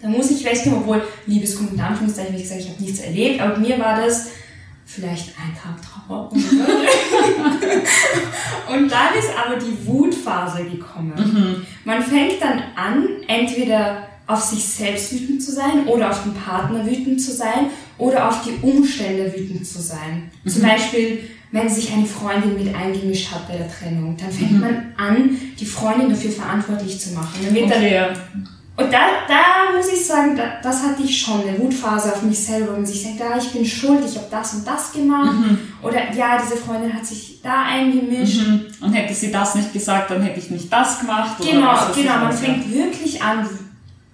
da 0.00 0.08
muss 0.08 0.30
ich 0.30 0.44
weggehen, 0.44 0.74
obwohl 0.76 1.02
Liebeskummer 1.26 1.72
in 1.74 1.80
Anführungszeichen, 1.80 2.34
wie 2.36 2.42
gesagt, 2.42 2.60
ich 2.60 2.68
habe 2.70 2.82
nichts 2.82 3.00
erlebt, 3.00 3.40
aber 3.40 3.58
mir 3.58 3.78
war 3.78 4.00
das 4.00 4.28
vielleicht 4.94 5.28
ein 5.38 5.54
Tag 5.54 5.80
Trauer. 5.82 6.30
Und 8.72 8.90
dann 8.90 9.14
ist 9.18 9.30
aber 9.36 9.56
die 9.56 9.86
Wutphase 9.86 10.64
gekommen. 10.64 11.64
Man 11.84 12.02
fängt 12.02 12.40
dann 12.42 12.62
an, 12.76 13.08
entweder 13.26 14.08
auf 14.26 14.42
sich 14.42 14.64
selbst 14.64 15.12
wütend 15.12 15.42
zu 15.42 15.52
sein 15.52 15.86
oder 15.86 16.10
auf 16.10 16.22
den 16.22 16.34
Partner 16.34 16.86
wütend 16.86 17.20
zu 17.20 17.32
sein 17.32 17.70
oder 17.98 18.28
auf 18.28 18.42
die 18.44 18.54
Umstände 18.62 19.32
wütend 19.34 19.66
zu 19.66 19.80
sein. 19.80 20.30
Zum 20.46 20.62
Beispiel, 20.62 21.28
wenn 21.50 21.68
sich 21.68 21.92
eine 21.92 22.06
Freundin 22.06 22.54
mit 22.62 22.74
eingemischt 22.74 23.30
hat 23.30 23.48
bei 23.48 23.56
der 23.56 23.68
Trennung, 23.70 24.16
dann 24.16 24.30
fängt 24.30 24.60
man 24.60 24.94
an, 24.96 25.36
die 25.58 25.66
Freundin 25.66 26.08
dafür 26.08 26.30
verantwortlich 26.30 26.98
zu 26.98 27.12
machen. 27.12 27.40
Dann 27.44 27.54
dann 27.54 27.78
Okay, 27.78 27.94
ja. 27.94 28.08
und 28.76 28.92
da, 28.92 29.00
da 29.28 29.71
sagen, 30.12 30.36
da, 30.36 30.60
das 30.62 30.82
hatte 30.82 31.02
ich 31.02 31.20
schon, 31.20 31.42
eine 31.42 31.58
Wutphase 31.58 32.12
auf 32.12 32.22
mich 32.22 32.38
selber, 32.38 32.72
wo 32.72 32.76
man 32.76 32.86
sich 32.86 33.02
denkt, 33.02 33.22
ah, 33.22 33.36
ich 33.36 33.50
bin 33.50 33.64
schuld, 33.64 34.04
ich 34.06 34.16
habe 34.16 34.28
das 34.30 34.54
und 34.54 34.66
das 34.66 34.92
gemacht. 34.92 35.36
Oder 35.82 36.12
ja, 36.14 36.40
diese 36.42 36.56
Freundin 36.56 36.92
hat 36.92 37.04
sich 37.04 37.40
da 37.42 37.64
eingemischt. 37.64 38.46
Mhm. 38.46 38.66
Und 38.80 38.92
hätte 38.92 39.14
sie 39.14 39.32
das 39.32 39.54
nicht 39.54 39.72
gesagt, 39.72 40.10
dann 40.10 40.22
hätte 40.22 40.38
ich 40.38 40.50
nicht 40.50 40.72
das 40.72 41.00
gemacht. 41.00 41.36
Genau, 41.38 41.72
genau. 41.72 41.90
ich 41.96 42.04
Man 42.04 42.30
ja. 42.30 42.32
fängt 42.32 42.72
wirklich 42.72 43.22
an, 43.22 43.48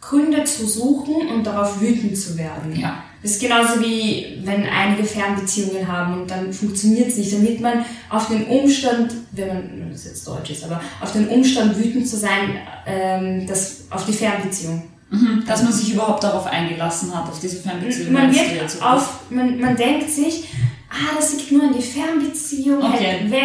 Gründe 0.00 0.44
zu 0.44 0.66
suchen 0.66 1.28
und 1.28 1.44
darauf 1.44 1.80
wütend 1.80 2.16
zu 2.16 2.38
werden. 2.38 2.74
Ja. 2.74 3.02
Das 3.20 3.32
ist 3.32 3.40
genauso 3.40 3.80
wie 3.80 4.38
wenn 4.44 4.64
einige 4.64 5.04
Fernbeziehungen 5.04 5.86
haben 5.88 6.20
und 6.20 6.30
dann 6.30 6.52
funktioniert 6.52 7.08
es 7.08 7.16
nicht. 7.16 7.32
Dann 7.32 7.42
wird 7.42 7.60
man 7.60 7.84
auf 8.08 8.28
den 8.28 8.46
Umstand, 8.46 9.12
wenn 9.32 9.48
man 9.48 9.70
wenn 9.74 9.90
das 9.90 10.04
jetzt 10.04 10.26
Deutsch 10.26 10.50
ist, 10.50 10.64
aber 10.64 10.80
auf 11.00 11.12
den 11.12 11.28
Umstand 11.28 11.76
wütend 11.76 12.08
zu 12.08 12.16
sein, 12.16 12.58
ähm, 12.86 13.46
das, 13.46 13.82
auf 13.90 14.06
die 14.06 14.12
Fernbeziehung. 14.12 14.84
Mhm. 15.10 15.42
Dass 15.46 15.62
man 15.62 15.72
sich 15.72 15.94
überhaupt 15.94 16.22
darauf 16.22 16.46
eingelassen 16.46 17.14
hat, 17.14 17.28
auf 17.28 17.40
diese 17.40 17.56
Fernbeziehung. 17.56 18.12
Man, 18.12 18.30
wird 18.32 18.82
auf, 18.82 19.20
man, 19.30 19.58
man 19.58 19.74
denkt 19.74 20.10
sich, 20.10 20.48
ah, 20.90 21.16
das 21.16 21.32
liegt 21.34 21.50
nur 21.52 21.62
an 21.64 21.72
die 21.74 21.82
Fernbeziehung. 21.82 22.82
Okay. 22.82 23.04
Hätten, 23.04 23.30
wär, 23.30 23.40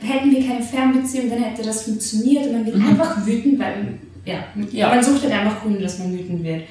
hätten 0.00 0.30
wir 0.30 0.46
keine 0.46 0.62
Fernbeziehung, 0.62 1.28
dann 1.28 1.42
hätte 1.42 1.62
das 1.62 1.82
funktioniert. 1.82 2.46
Und 2.46 2.52
man 2.52 2.66
wird 2.66 2.76
Mhm. 2.76 2.88
einfach 2.88 3.26
wütend, 3.26 3.58
weil 3.58 3.98
ja, 4.24 4.36
Ja. 4.70 4.88
man 4.88 5.04
sucht 5.04 5.22
halt 5.24 5.32
einfach 5.34 5.60
Gründe, 5.62 5.80
dass 5.82 5.98
man 5.98 6.12
wütend 6.12 6.42
wird. 6.44 6.62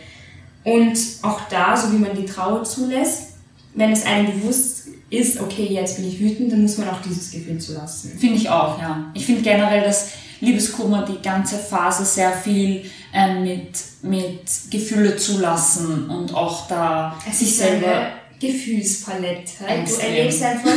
Und 0.63 0.97
auch 1.23 1.41
da, 1.49 1.75
so 1.77 1.91
wie 1.93 1.97
man 1.97 2.15
die 2.15 2.25
Trauer 2.25 2.63
zulässt, 2.63 3.33
wenn 3.75 3.91
es 3.91 4.05
einem 4.05 4.27
bewusst 4.27 4.87
ist, 5.11 5.39
okay, 5.39 5.67
jetzt 5.69 5.97
bin 5.97 6.07
ich 6.07 6.19
wütend, 6.19 6.51
dann 6.51 6.61
muss 6.63 6.77
man 6.77 6.89
auch 6.89 7.01
dieses 7.01 7.29
Gefühl 7.31 7.59
zulassen. 7.59 8.17
Finde 8.17 8.37
ich 8.37 8.49
auch, 8.49 8.79
ja. 8.81 9.11
Ich 9.13 9.25
finde 9.25 9.41
generell, 9.41 9.83
dass 9.83 10.09
Liebeskummer 10.39 11.05
die 11.05 11.21
ganze 11.21 11.57
Phase 11.57 12.03
sehr 12.05 12.31
viel 12.31 12.85
ähm, 13.13 13.43
mit, 13.43 13.71
mit 14.01 14.39
Gefühle 14.71 15.17
zulassen 15.17 16.09
und 16.09 16.33
auch 16.33 16.67
da 16.67 17.15
Es 17.29 17.39
sich 17.39 17.49
ist 17.49 17.57
selber. 17.59 17.87
eine 17.87 18.11
Gefühlspalette. 18.39 19.65
Extrem. 19.67 19.85
Du 19.85 20.17
erlebst 20.17 20.43
einfach 20.43 20.71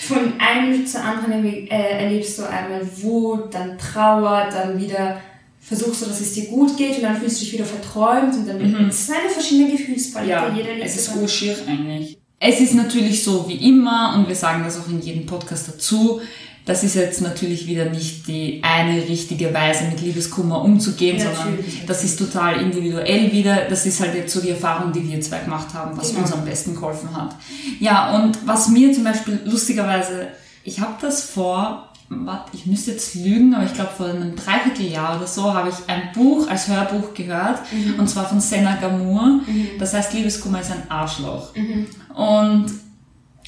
von 0.00 0.32
einem 0.40 0.84
zur 0.86 1.02
anderen 1.02 1.44
äh, 1.44 2.02
erlebst 2.02 2.38
du 2.38 2.42
einmal 2.42 2.82
Wut, 3.00 3.54
dann 3.54 3.78
Trauer, 3.78 4.48
dann 4.52 4.78
wieder 4.78 5.20
versuchst 5.60 6.02
du, 6.02 6.06
dass 6.06 6.20
es 6.20 6.32
dir 6.34 6.46
gut 6.46 6.76
geht 6.76 6.96
und 6.96 7.02
dann 7.04 7.16
fühlst 7.16 7.40
du 7.40 7.44
dich 7.44 7.52
wieder 7.52 7.64
verträumt 7.64 8.34
und 8.34 8.48
dann 8.48 8.88
es 8.88 9.02
ist 9.02 9.12
eine 9.12 9.30
verschiedene 9.30 9.70
Gefühlspalette. 9.70 10.30
Ja, 10.30 10.52
Jeder 10.52 10.84
es 10.84 10.96
ist 10.96 11.14
urschier 11.14 11.56
eigentlich. 11.66 12.19
Es 12.42 12.58
ist 12.58 12.72
natürlich 12.74 13.22
so 13.22 13.46
wie 13.48 13.68
immer, 13.68 14.14
und 14.16 14.26
wir 14.26 14.34
sagen 14.34 14.64
das 14.64 14.80
auch 14.80 14.88
in 14.88 15.02
jedem 15.02 15.26
Podcast 15.26 15.68
dazu, 15.68 16.22
das 16.64 16.82
ist 16.82 16.94
jetzt 16.94 17.20
natürlich 17.20 17.66
wieder 17.66 17.84
nicht 17.86 18.26
die 18.28 18.60
eine 18.62 18.96
richtige 19.06 19.52
Weise, 19.52 19.84
mit 19.84 20.00
Liebeskummer 20.00 20.62
umzugehen, 20.62 21.18
Ja, 21.18 21.24
sondern 21.24 21.50
natürlich. 21.56 21.84
das 21.86 22.02
ist 22.02 22.18
total 22.18 22.62
individuell 22.62 23.30
wieder. 23.30 23.66
Das 23.68 23.84
ist 23.84 24.00
halt 24.00 24.14
jetzt 24.14 24.32
so 24.32 24.40
die 24.40 24.50
Erfahrung, 24.50 24.90
die 24.92 25.06
wir 25.06 25.20
zwei 25.20 25.40
gemacht 25.40 25.74
haben, 25.74 25.96
was 25.98 26.10
Genau. 26.10 26.22
uns 26.22 26.32
am 26.32 26.44
besten 26.46 26.74
geholfen 26.74 27.14
hat. 27.14 27.36
Ja, 27.78 28.16
und 28.22 28.38
was 28.46 28.68
mir 28.68 28.90
zum 28.94 29.04
Beispiel 29.04 29.40
lustigerweise, 29.44 30.28
ich 30.64 30.80
habe 30.80 30.94
das 31.02 31.22
vor, 31.24 31.89
warte, 32.10 32.50
ich 32.52 32.66
müsste 32.66 32.90
jetzt 32.90 33.14
lügen, 33.14 33.54
aber 33.54 33.64
ich 33.64 33.72
glaube 33.72 33.92
vor 33.96 34.06
einem 34.06 34.34
Dreivierteljahr 34.34 35.16
oder 35.16 35.26
so 35.26 35.54
habe 35.54 35.68
ich 35.68 35.76
ein 35.86 36.10
Buch 36.12 36.48
als 36.48 36.66
Hörbuch 36.68 37.14
gehört, 37.14 37.60
und 37.98 38.08
zwar 38.08 38.28
von 38.28 38.40
Senna 38.40 38.76
Gamur. 38.76 39.40
Das 39.78 39.94
heißt, 39.94 40.12
Liebeskummer 40.12 40.60
ist 40.60 40.72
ein 40.72 40.90
Arschloch. 40.90 41.54
Und 42.14 42.66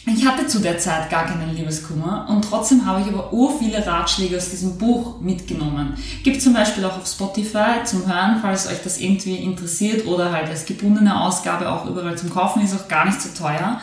ich 0.05 0.27
hatte 0.27 0.47
zu 0.49 0.59
der 0.61 0.79
Zeit 0.79 1.11
gar 1.11 1.27
keinen 1.27 1.55
Liebeskummer 1.55 2.27
und 2.29 2.45
trotzdem 2.45 2.87
habe 2.87 3.03
ich 3.03 3.07
aber 3.07 3.33
ur 3.33 3.57
viele 3.59 3.85
Ratschläge 3.87 4.37
aus 4.37 4.51
diesem 4.51 4.77
Buch 4.79 5.21
mitgenommen. 5.21 5.95
Gibt 6.25 6.43
zum 6.43 6.55
Beispiel 6.55 6.85
auch 6.85 6.97
auf 6.97 7.07
Spotify 7.07 7.85
zum 7.85 8.07
Hören, 8.07 8.39
falls 8.43 8.67
euch 8.69 8.83
das 8.83 8.99
irgendwie 9.01 9.37
interessiert 9.37 10.07
oder 10.07 10.33
halt 10.33 10.49
als 10.49 10.67
gebundene 10.67 11.21
Ausgabe 11.21 11.71
auch 11.71 11.87
überall 11.87 12.17
zum 12.17 12.31
Kaufen, 12.31 12.65
ist 12.65 12.75
auch 12.75 12.89
gar 12.89 13.07
nicht 13.07 13.21
so 13.21 13.29
teuer. 13.37 13.81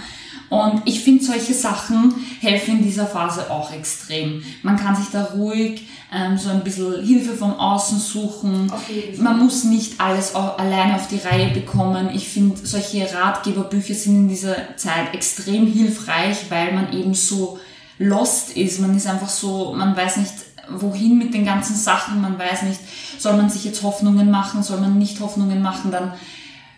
Und 0.50 0.82
ich 0.86 1.02
finde, 1.02 1.24
solche 1.24 1.54
Sachen 1.54 2.14
helfen 2.42 2.80
in 2.80 2.84
dieser 2.84 3.06
Phase 3.06 3.52
auch 3.52 3.72
extrem. 3.72 4.44
Man 4.64 4.78
kann 4.78 4.96
sich 4.96 5.08
da 5.12 5.26
ruhig 5.26 5.84
ähm, 6.12 6.38
so 6.38 6.50
ein 6.50 6.64
bisschen 6.64 7.06
Hilfe 7.06 7.36
von 7.36 7.54
außen 7.54 8.00
suchen. 8.00 8.72
Man 9.18 9.40
muss 9.40 9.64
nicht 9.64 10.02
alles 10.02 10.34
alleine 10.34 10.96
auf 10.96 11.08
die 11.08 11.20
Reihe 11.20 11.52
bekommen. 11.52 12.10
Ich 12.14 12.28
finde, 12.28 12.58
solche 12.64 13.08
Ratgeberbücher 13.14 13.94
sind 13.94 14.16
in 14.16 14.30
dieser 14.30 14.76
Zeit 14.76 15.14
extrem 15.14 15.68
hilfreich, 15.68 16.50
weil 16.50 16.74
man 16.74 16.94
eben 16.94 17.14
so 17.14 17.60
lost 18.00 18.58
ist. 18.58 18.80
Man 18.80 18.96
ist 18.98 19.08
einfach 19.08 19.30
so, 19.30 19.74
man 19.74 19.96
weiß 19.96 20.18
nicht, 20.18 20.34
wohin 20.72 21.18
mit 21.18 21.34
den 21.34 21.46
ganzen 21.46 21.76
Sachen. 21.76 22.22
Man 22.22 22.40
weiß 22.40 22.64
nicht, 22.64 22.80
soll 23.20 23.38
man 23.38 23.50
sich 23.50 23.66
jetzt 23.66 23.84
Hoffnungen 23.84 24.32
machen, 24.32 24.64
soll 24.64 24.80
man 24.80 24.98
nicht 24.98 25.20
Hoffnungen 25.20 25.62
machen. 25.62 25.92
Dann 25.92 26.14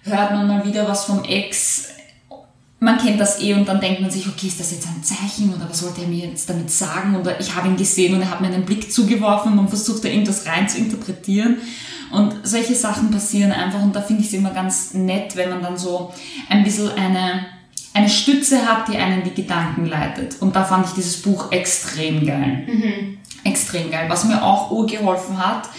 hört 0.03 0.31
man 0.31 0.47
mal 0.47 0.65
wieder 0.65 0.87
was 0.87 1.05
vom 1.05 1.23
Ex. 1.23 1.90
Man 2.83 2.97
kennt 2.97 3.21
das 3.21 3.39
eh 3.39 3.53
und 3.53 3.67
dann 3.67 3.79
denkt 3.79 4.01
man 4.01 4.09
sich, 4.09 4.27
okay, 4.27 4.47
ist 4.47 4.59
das 4.59 4.71
jetzt 4.71 4.87
ein 4.87 5.03
Zeichen 5.03 5.53
oder 5.53 5.69
was 5.69 5.83
wollte 5.83 6.01
er 6.01 6.07
mir 6.07 6.25
jetzt 6.25 6.49
damit 6.49 6.71
sagen? 6.71 7.15
Oder 7.15 7.39
ich 7.39 7.55
habe 7.55 7.67
ihn 7.67 7.77
gesehen 7.77 8.15
und 8.15 8.21
er 8.21 8.31
hat 8.31 8.41
mir 8.41 8.47
einen 8.47 8.65
Blick 8.65 8.91
zugeworfen 8.91 9.51
und 9.51 9.57
man 9.57 9.67
versucht 9.67 10.03
da 10.03 10.07
irgendwas 10.07 10.47
rein 10.47 10.67
zu 10.67 10.79
interpretieren. 10.79 11.57
Und 12.09 12.33
solche 12.41 12.73
Sachen 12.73 13.11
passieren 13.11 13.51
einfach 13.51 13.83
und 13.83 13.95
da 13.95 14.01
finde 14.01 14.23
ich 14.23 14.29
es 14.29 14.33
immer 14.33 14.49
ganz 14.49 14.95
nett, 14.95 15.35
wenn 15.35 15.51
man 15.51 15.61
dann 15.61 15.77
so 15.77 16.11
ein 16.49 16.63
bisschen 16.63 16.89
eine, 16.93 17.45
eine 17.93 18.09
Stütze 18.09 18.65
hat, 18.65 18.87
die 18.87 18.97
einen 18.97 19.23
die 19.23 19.39
Gedanken 19.39 19.85
leitet. 19.85 20.41
Und 20.41 20.55
da 20.55 20.63
fand 20.63 20.87
ich 20.87 20.93
dieses 20.93 21.21
Buch 21.21 21.51
extrem 21.51 22.25
geil. 22.25 22.65
Extrem 23.43 23.91
geil. 23.91 24.05
Was 24.07 24.25
mir 24.25 24.43
auch 24.43 24.71
urgeholfen 24.71 25.37
hat, 25.37 25.69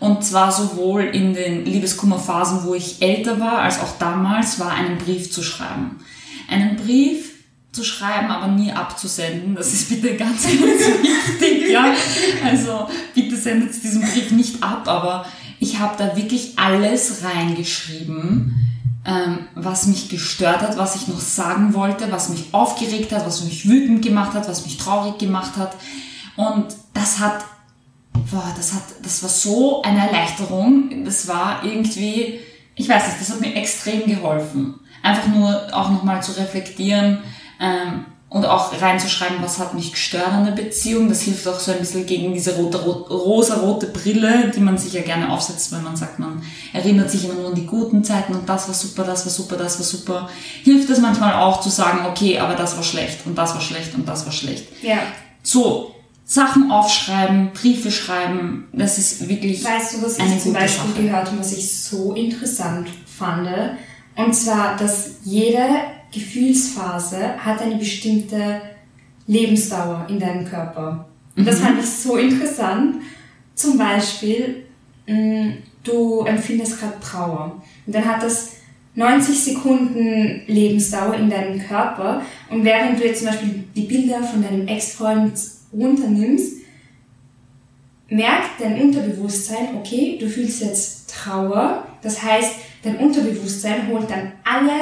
und 0.00 0.24
zwar 0.24 0.50
sowohl 0.50 1.02
in 1.04 1.34
den 1.34 1.64
Liebeskummerphasen, 1.64 2.64
wo 2.64 2.74
ich 2.74 3.00
älter 3.00 3.38
war, 3.38 3.58
als 3.60 3.80
auch 3.80 3.96
damals, 4.00 4.58
war 4.58 4.72
einen 4.72 4.98
Brief 4.98 5.30
zu 5.30 5.44
schreiben. 5.44 6.00
Einen 6.48 6.76
Brief 6.76 7.34
zu 7.72 7.84
schreiben, 7.84 8.30
aber 8.30 8.48
nie 8.48 8.72
abzusenden. 8.72 9.54
Das 9.54 9.72
ist 9.72 9.88
bitte 9.88 10.16
ganz, 10.16 10.42
ganz 10.46 10.60
wichtig, 10.60 11.70
ja. 11.70 11.94
Also 12.44 12.88
bitte 13.14 13.36
sendet 13.36 13.74
diesen 13.82 14.02
Brief 14.02 14.30
nicht 14.32 14.62
ab, 14.62 14.88
aber 14.88 15.26
ich 15.60 15.78
habe 15.78 15.94
da 15.98 16.16
wirklich 16.16 16.58
alles 16.58 17.22
reingeschrieben, 17.22 18.56
ähm, 19.04 19.38
was 19.54 19.86
mich 19.86 20.08
gestört 20.08 20.60
hat, 20.60 20.76
was 20.78 20.96
ich 20.96 21.08
noch 21.08 21.20
sagen 21.20 21.74
wollte, 21.74 22.10
was 22.10 22.30
mich 22.30 22.46
aufgeregt 22.52 23.12
hat, 23.12 23.26
was 23.26 23.44
mich 23.44 23.68
wütend 23.68 24.02
gemacht 24.02 24.34
hat, 24.34 24.48
was 24.48 24.64
mich 24.64 24.78
traurig 24.78 25.18
gemacht 25.18 25.56
hat. 25.56 25.76
Und 26.36 26.66
das 26.94 27.18
hat 27.18 27.44
boah, 28.30 28.52
das 28.56 28.72
hat, 28.72 28.82
das 29.02 29.22
war 29.22 29.30
so 29.30 29.82
eine 29.82 30.06
Erleichterung. 30.06 31.04
Das 31.04 31.28
war 31.28 31.64
irgendwie, 31.64 32.40
ich 32.74 32.88
weiß 32.88 33.06
nicht, 33.06 33.20
das 33.20 33.30
hat 33.30 33.40
mir 33.40 33.54
extrem 33.54 34.06
geholfen. 34.06 34.74
Einfach 35.02 35.26
nur 35.28 35.68
auch 35.72 35.90
nochmal 35.90 36.22
zu 36.22 36.32
reflektieren 36.32 37.18
ähm, 37.60 38.04
und 38.30 38.44
auch 38.44 38.78
reinzuschreiben, 38.78 39.38
was 39.40 39.58
hat 39.58 39.72
mich 39.72 39.92
gestört 39.92 40.28
an 40.28 40.44
der 40.44 40.52
Beziehung. 40.52 41.08
Das 41.08 41.22
hilft 41.22 41.48
auch 41.48 41.58
so 41.58 41.72
ein 41.72 41.78
bisschen 41.78 42.04
gegen 42.04 42.34
diese 42.34 42.56
rote, 42.56 42.78
rot, 42.82 43.08
rosa-rote 43.10 43.86
Brille, 43.86 44.50
die 44.54 44.60
man 44.60 44.76
sich 44.76 44.92
ja 44.92 45.00
gerne 45.02 45.30
aufsetzt, 45.32 45.72
wenn 45.72 45.82
man 45.82 45.96
sagt, 45.96 46.18
man 46.18 46.42
erinnert 46.74 47.10
sich 47.10 47.24
immer 47.24 47.34
nur 47.34 47.48
an 47.48 47.54
die 47.54 47.64
guten 47.66 48.04
Zeiten 48.04 48.34
und 48.34 48.46
das 48.48 48.68
war 48.68 48.74
super, 48.74 49.04
das 49.04 49.24
war 49.24 49.32
super, 49.32 49.56
das 49.56 49.78
war 49.78 49.84
super. 49.86 50.28
Hilft 50.62 50.90
es 50.90 50.98
manchmal 51.00 51.34
auch 51.34 51.60
zu 51.62 51.70
sagen, 51.70 52.00
okay, 52.06 52.38
aber 52.38 52.54
das 52.54 52.76
war 52.76 52.82
schlecht 52.84 53.24
und 53.24 53.36
das 53.38 53.54
war 53.54 53.62
schlecht 53.62 53.94
und 53.94 54.06
das 54.06 54.26
war 54.26 54.32
schlecht 54.32 54.66
Ja. 54.82 54.98
so 55.42 55.94
Sachen 56.26 56.70
aufschreiben, 56.70 57.52
Briefe 57.54 57.90
schreiben, 57.90 58.68
das 58.74 58.98
ist 58.98 59.26
wirklich 59.26 59.64
Weißt 59.64 59.94
du, 59.94 60.02
was 60.02 60.18
ich 60.18 60.42
zum 60.42 60.52
Beispiel 60.52 60.90
Sache. 60.92 61.02
gehört 61.02 61.26
habe, 61.28 61.38
was 61.40 61.52
ich 61.52 61.82
so 61.82 62.12
interessant 62.12 62.88
fand? 63.06 63.48
Und 64.18 64.34
zwar, 64.34 64.76
dass 64.76 65.10
jede 65.24 65.64
Gefühlsphase 66.12 67.36
hat 67.38 67.62
eine 67.62 67.76
bestimmte 67.76 68.60
Lebensdauer 69.28 70.06
in 70.08 70.18
deinem 70.18 70.44
Körper. 70.44 71.06
Und 71.36 71.42
Mhm. 71.44 71.46
das 71.46 71.60
fand 71.60 71.78
ich 71.78 71.86
so 71.88 72.16
interessant. 72.16 72.96
Zum 73.54 73.78
Beispiel, 73.78 74.64
mh, 75.06 75.52
du 75.84 76.22
empfindest 76.22 76.80
gerade 76.80 76.98
Trauer. 77.00 77.62
Und 77.86 77.94
dann 77.94 78.04
hat 78.04 78.20
das 78.22 78.54
90 78.96 79.38
Sekunden 79.38 80.42
Lebensdauer 80.48 81.14
in 81.14 81.30
deinem 81.30 81.60
Körper. 81.60 82.22
Und 82.50 82.64
während 82.64 82.98
du 82.98 83.04
jetzt 83.04 83.20
zum 83.20 83.28
Beispiel 83.28 83.64
die 83.76 83.82
Bilder 83.82 84.20
von 84.24 84.42
deinem 84.42 84.66
Ex-Freund 84.66 85.32
runternimmst, 85.72 86.54
merkt 88.08 88.60
dein 88.60 88.80
Unterbewusstsein, 88.80 89.76
okay, 89.76 90.18
du 90.18 90.28
fühlst 90.28 90.62
jetzt 90.62 91.08
Trauer. 91.14 91.86
Das 92.02 92.20
heißt, 92.20 92.52
dein 92.88 92.96
Unterbewusstsein 93.06 93.88
holt 93.88 94.10
dann 94.10 94.32
alle 94.44 94.72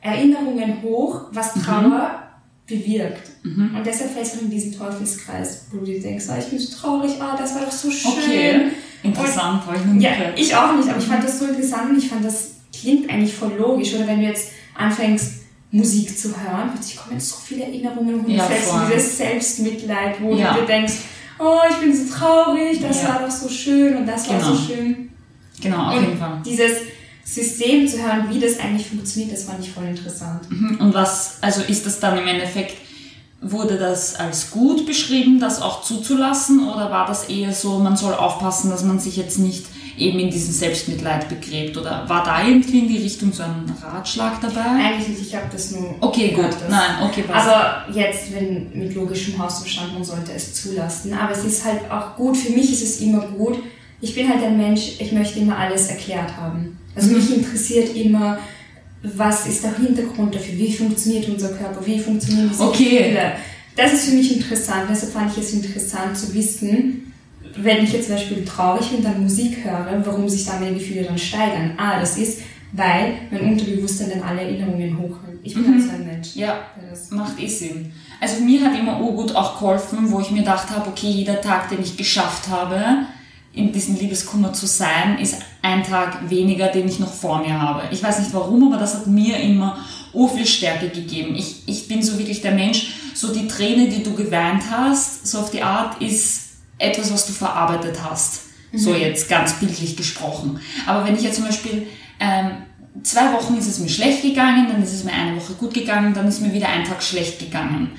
Erinnerungen 0.00 0.82
hoch, 0.82 1.22
was 1.32 1.54
Trauer 1.54 2.22
bewirkt. 2.66 3.30
Und 3.44 3.82
deshalb 3.84 4.10
fällst 4.12 4.36
du 4.36 4.40
in 4.40 4.50
diesen 4.50 4.76
Teufelskreis, 4.76 5.66
wo 5.70 5.78
du 5.78 5.84
dir 5.86 6.00
denkst, 6.00 6.24
ah, 6.28 6.36
ich 6.38 6.46
bin 6.46 6.58
so 6.58 6.76
traurig, 6.76 7.12
ah, 7.20 7.36
das 7.38 7.54
war 7.54 7.62
doch 7.62 7.70
so 7.72 7.90
schön. 7.90 8.10
okay. 8.12 8.60
Interessant, 9.04 9.64
habe 9.66 9.76
ich 9.76 9.84
noch 9.84 9.92
nie 9.94 10.02
Ja, 10.04 10.16
gehört. 10.16 10.38
ich 10.38 10.54
auch 10.54 10.74
nicht, 10.76 10.88
aber 10.88 10.98
ich 10.98 11.04
fand 11.04 11.22
das 11.22 11.38
so 11.38 11.44
interessant 11.46 11.90
und 11.90 11.98
ich 11.98 12.08
fand, 12.08 12.24
das 12.24 12.50
klingt 12.76 13.08
eigentlich 13.08 13.32
voll 13.34 13.52
logisch. 13.56 13.94
Oder 13.94 14.08
wenn 14.08 14.18
du 14.20 14.26
jetzt 14.26 14.48
anfängst, 14.76 15.32
Musik 15.70 16.18
zu 16.18 16.28
hören, 16.30 16.70
plötzlich 16.72 16.96
kommen 16.96 17.20
so 17.20 17.36
viele 17.44 17.64
Erinnerungen 17.64 18.16
und 18.20 18.28
Ja, 18.30 18.44
fällst 18.44 18.72
in 18.72 18.80
dieses 18.90 19.16
Selbstmitleid, 19.18 20.20
wo 20.20 20.34
Ja. 20.34 20.54
du 20.54 20.60
dir 20.60 20.66
denkst, 20.66 20.94
oh, 21.38 21.58
ich 21.70 21.76
bin 21.76 21.94
so 21.94 22.12
traurig, 22.12 22.80
das 22.80 23.02
Ja. 23.02 23.08
war 23.10 23.20
doch 23.20 23.30
so 23.30 23.48
schön 23.48 23.96
und 23.96 24.06
das 24.06 24.28
war 24.28 24.38
Genau. 24.38 24.52
so 24.54 24.72
schön. 24.72 25.10
Genau, 25.62 25.88
auf 25.90 25.96
und 25.98 26.04
jeden 26.04 26.18
Fall. 26.18 26.42
dieses 26.44 26.72
System 27.26 27.88
zu 27.88 27.98
hören, 27.98 28.30
wie 28.30 28.38
das 28.38 28.60
eigentlich 28.60 28.86
funktioniert, 28.86 29.32
das 29.32 29.44
fand 29.44 29.60
ich 29.60 29.72
voll 29.72 29.84
interessant. 29.84 30.48
Mhm. 30.48 30.78
Und 30.80 30.94
was, 30.94 31.38
also 31.40 31.60
ist 31.62 31.84
das 31.84 31.98
dann 31.98 32.16
im 32.16 32.26
Endeffekt 32.26 32.76
wurde 33.40 33.76
das 33.78 34.14
als 34.14 34.50
gut 34.50 34.86
beschrieben, 34.86 35.40
das 35.40 35.60
auch 35.60 35.82
zuzulassen 35.82 36.68
oder 36.68 36.90
war 36.90 37.06
das 37.06 37.28
eher 37.28 37.52
so, 37.52 37.78
man 37.78 37.96
soll 37.96 38.14
aufpassen, 38.14 38.70
dass 38.70 38.82
man 38.82 38.98
sich 38.98 39.16
jetzt 39.16 39.38
nicht 39.38 39.66
eben 39.98 40.18
in 40.18 40.30
diesen 40.30 40.52
Selbstmitleid 40.52 41.28
begräbt 41.28 41.76
oder 41.76 42.08
war 42.08 42.22
da 42.22 42.46
irgendwie 42.46 42.78
in 42.80 42.88
die 42.88 42.98
Richtung 42.98 43.32
so 43.32 43.42
ein 43.42 43.64
Ratschlag 43.82 44.40
dabei? 44.40 44.60
Eigentlich 44.60 45.08
nicht, 45.08 45.22
ich 45.22 45.34
habe 45.34 45.46
das 45.50 45.72
nur. 45.72 45.96
Okay, 46.00 46.30
gut. 46.30 46.50
Nein, 46.68 47.02
okay, 47.02 47.22
passt. 47.22 47.48
Aber 47.48 47.84
jetzt, 47.92 48.32
wenn 48.34 48.78
mit 48.78 48.94
logischem 48.94 49.38
Hausverstand, 49.38 49.94
man 49.94 50.04
sollte 50.04 50.32
es 50.32 50.54
zulassen. 50.54 51.14
Aber 51.14 51.32
es 51.32 51.44
ist 51.44 51.64
halt 51.64 51.90
auch 51.90 52.14
gut, 52.16 52.36
für 52.36 52.52
mich 52.52 52.72
ist 52.72 52.82
es 52.82 53.00
immer 53.00 53.20
gut. 53.20 53.58
Ich 54.00 54.14
bin 54.14 54.28
halt 54.28 54.42
ein 54.42 54.56
Mensch, 54.56 54.92
ich 54.98 55.12
möchte 55.12 55.38
immer 55.38 55.56
alles 55.56 55.88
erklärt 55.88 56.36
haben. 56.36 56.78
Also 56.96 57.10
mich 57.14 57.36
interessiert 57.36 57.94
immer, 57.94 58.38
was 59.02 59.46
ist 59.46 59.62
der 59.62 59.76
Hintergrund 59.76 60.34
dafür, 60.34 60.58
wie 60.58 60.72
funktioniert 60.72 61.28
unser 61.28 61.50
Körper, 61.50 61.84
wie 61.86 61.98
funktionieren 61.98 62.48
diese 62.50 62.62
Okay. 62.64 62.98
Gefühle. 62.98 63.32
Das 63.76 63.92
ist 63.92 64.08
für 64.08 64.16
mich 64.16 64.36
interessant, 64.36 64.84
deshalb 64.90 65.12
fand 65.12 65.30
ich 65.36 65.44
es 65.44 65.52
interessant 65.52 66.16
zu 66.16 66.34
wissen, 66.34 67.12
wenn 67.58 67.84
ich 67.84 67.92
jetzt 67.92 68.06
zum 68.06 68.16
Beispiel 68.16 68.44
traurig 68.44 68.90
bin, 68.90 69.02
dann 69.02 69.22
Musik 69.22 69.58
höre, 69.64 70.02
warum 70.04 70.28
sich 70.28 70.44
da 70.46 70.58
meine 70.58 70.74
Gefühle 70.74 71.04
dann 71.04 71.18
steigern. 71.18 71.72
Ah, 71.76 72.00
das 72.00 72.16
ist, 72.18 72.40
weil 72.72 73.12
mein 73.30 73.42
Unterbewusstsein 73.52 74.10
dann 74.10 74.22
alle 74.22 74.40
Erinnerungen 74.42 74.96
hochholt. 74.98 75.38
Ich 75.42 75.54
bin 75.54 75.62
Mhm. 75.64 75.72
halt 75.74 75.82
so 75.82 75.90
ein 75.90 76.06
Mensch. 76.06 76.34
Ja, 76.34 76.60
das 76.90 77.10
macht 77.10 77.38
eh 77.40 77.46
Sinn. 77.48 77.92
Also 78.20 78.42
mir 78.42 78.62
hat 78.62 78.78
immer 78.78 79.00
urgut 79.00 79.34
auch 79.34 79.58
geholfen, 79.58 80.10
wo 80.10 80.20
ich 80.20 80.30
mir 80.30 80.40
gedacht 80.40 80.68
habe, 80.70 80.88
okay, 80.88 81.08
jeder 81.08 81.40
Tag, 81.40 81.68
den 81.70 81.80
ich 81.82 81.96
geschafft 81.96 82.48
habe, 82.48 83.06
in 83.52 83.72
diesem 83.72 83.96
Liebeskummer 83.96 84.52
zu 84.52 84.66
sein, 84.66 85.18
ist 85.18 85.36
ein 85.66 85.82
Tag 85.82 86.30
weniger, 86.30 86.68
den 86.68 86.88
ich 86.88 87.00
noch 87.00 87.12
vor 87.12 87.40
mir 87.40 87.60
habe. 87.60 87.82
Ich 87.90 88.02
weiß 88.02 88.20
nicht 88.20 88.32
warum, 88.32 88.72
aber 88.72 88.80
das 88.80 88.94
hat 88.94 89.06
mir 89.06 89.38
immer 89.38 89.78
ur 90.12 90.30
viel 90.30 90.46
Stärke 90.46 90.88
gegeben. 90.88 91.34
Ich, 91.34 91.62
ich 91.66 91.88
bin 91.88 92.02
so 92.02 92.18
wirklich 92.18 92.40
der 92.40 92.52
Mensch, 92.52 92.94
so 93.14 93.32
die 93.32 93.48
Träne, 93.48 93.88
die 93.88 94.02
du 94.02 94.14
geweint 94.14 94.62
hast, 94.70 95.26
so 95.26 95.40
auf 95.40 95.50
die 95.50 95.62
Art, 95.62 96.00
ist 96.00 96.50
etwas, 96.78 97.12
was 97.12 97.26
du 97.26 97.32
verarbeitet 97.32 97.96
hast. 98.08 98.42
So 98.72 98.94
jetzt 98.94 99.28
ganz 99.28 99.54
bildlich 99.54 99.96
gesprochen. 99.96 100.60
Aber 100.86 101.04
wenn 101.06 101.16
ich 101.16 101.22
jetzt 101.22 101.36
zum 101.36 101.46
Beispiel 101.46 101.86
ähm, 102.20 102.50
zwei 103.02 103.32
Wochen 103.32 103.56
ist 103.56 103.68
es 103.68 103.78
mir 103.78 103.88
schlecht 103.88 104.22
gegangen, 104.22 104.66
dann 104.68 104.82
ist 104.82 104.92
es 104.92 105.04
mir 105.04 105.12
eine 105.12 105.36
Woche 105.36 105.54
gut 105.54 105.72
gegangen, 105.72 106.12
dann 106.12 106.28
ist 106.28 106.42
mir 106.42 106.52
wieder 106.52 106.68
ein 106.68 106.84
Tag 106.84 107.02
schlecht 107.02 107.38
gegangen. 107.38 107.92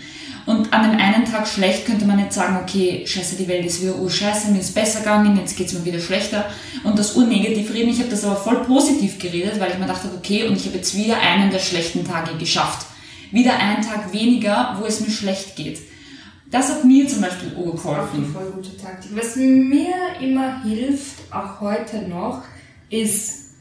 Und 0.48 0.72
an 0.72 0.90
dem 0.90 0.98
einen 0.98 1.26
Tag 1.26 1.46
schlecht 1.46 1.86
könnte 1.86 2.06
man 2.06 2.16
nicht 2.16 2.32
sagen, 2.32 2.58
okay, 2.64 3.06
scheiße, 3.06 3.36
die 3.36 3.50
Welt 3.50 3.66
ist 3.66 3.82
wieder 3.82 3.98
urscheiße, 3.98 4.50
mir 4.52 4.62
ist 4.62 4.74
besser 4.74 5.00
gegangen, 5.00 5.36
jetzt 5.36 5.58
geht's 5.58 5.74
mir 5.74 5.84
wieder 5.84 6.00
schlechter. 6.00 6.46
Und 6.86 6.98
das 6.98 7.18
urnegativ 7.18 7.74
reden, 7.74 7.90
ich 7.90 8.00
habe 8.00 8.10
das 8.10 8.24
aber 8.24 8.38
voll 8.38 8.64
positiv 8.64 9.20
geredet, 9.20 9.60
weil 9.60 9.72
ich 9.72 9.78
mir 9.78 9.88
dachte, 9.88 10.08
okay, 10.18 10.48
und 10.48 10.56
ich 10.56 10.66
habe 10.66 10.78
jetzt 10.78 10.96
wieder 10.96 11.20
einen 11.20 11.52
der 11.52 11.60
schlechten 11.60 12.08
Tage 12.08 12.38
geschafft. 12.38 12.88
Wieder 13.32 13.60
einen 13.60 13.82
Tag 13.82 14.14
weniger, 14.14 14.78
wo 14.80 14.86
es 14.86 15.02
mir 15.02 15.12
schlecht 15.12 15.58
geht. 15.58 15.80
Das 16.50 16.70
hat 16.70 16.86
mir 16.86 17.06
zum 17.10 17.20
Beispiel 17.20 17.52
urgeholfen. 17.54 18.32
voll 18.32 18.50
gute 18.52 18.78
Taktik. 18.78 19.12
Was 19.16 19.36
mir 19.36 19.96
immer 20.22 20.64
hilft, 20.64 21.30
auch 21.30 21.60
heute 21.60 22.08
noch, 22.08 22.44
ist, 22.90 23.52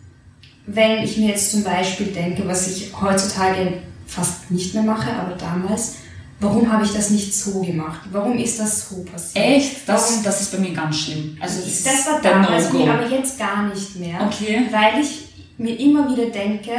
wenn 0.66 1.02
ich 1.02 1.16
mir 1.16 1.30
jetzt 1.30 1.50
zum 1.50 1.64
Beispiel 1.64 2.06
denke, 2.12 2.46
was 2.46 2.68
ich 2.68 2.92
heutzutage 3.00 3.82
fast 4.06 4.52
nicht 4.52 4.72
mehr 4.72 4.84
mache, 4.84 5.10
aber 5.12 5.34
damals, 5.34 5.96
warum 6.40 6.70
habe 6.72 6.84
ich 6.84 6.92
das 6.92 7.10
nicht 7.10 7.34
so 7.34 7.60
gemacht? 7.62 8.00
Warum 8.12 8.38
ist 8.38 8.58
das 8.60 8.88
so 8.88 9.02
passiert? 9.04 9.44
Echt? 9.44 9.88
Das, 9.88 10.10
Warum- 10.12 10.24
das 10.24 10.40
ist 10.42 10.52
bei 10.52 10.58
mir 10.58 10.72
ganz 10.72 10.98
schlimm. 10.98 11.36
Also 11.40 11.60
das, 11.62 11.82
Das 11.82 12.06
war 12.06 12.20
damals, 12.20 12.72
No-Go. 12.72 12.84
mir, 12.84 12.92
aber 12.94 13.08
jetzt 13.08 13.38
gar 13.38 13.62
nicht 13.68 13.96
mehr. 13.96 14.20
Okay. 14.26 14.66
Weil 14.70 15.00
ich 15.02 15.28
mir 15.58 15.78
immer 15.78 16.10
wieder 16.10 16.26
denke, 16.30 16.72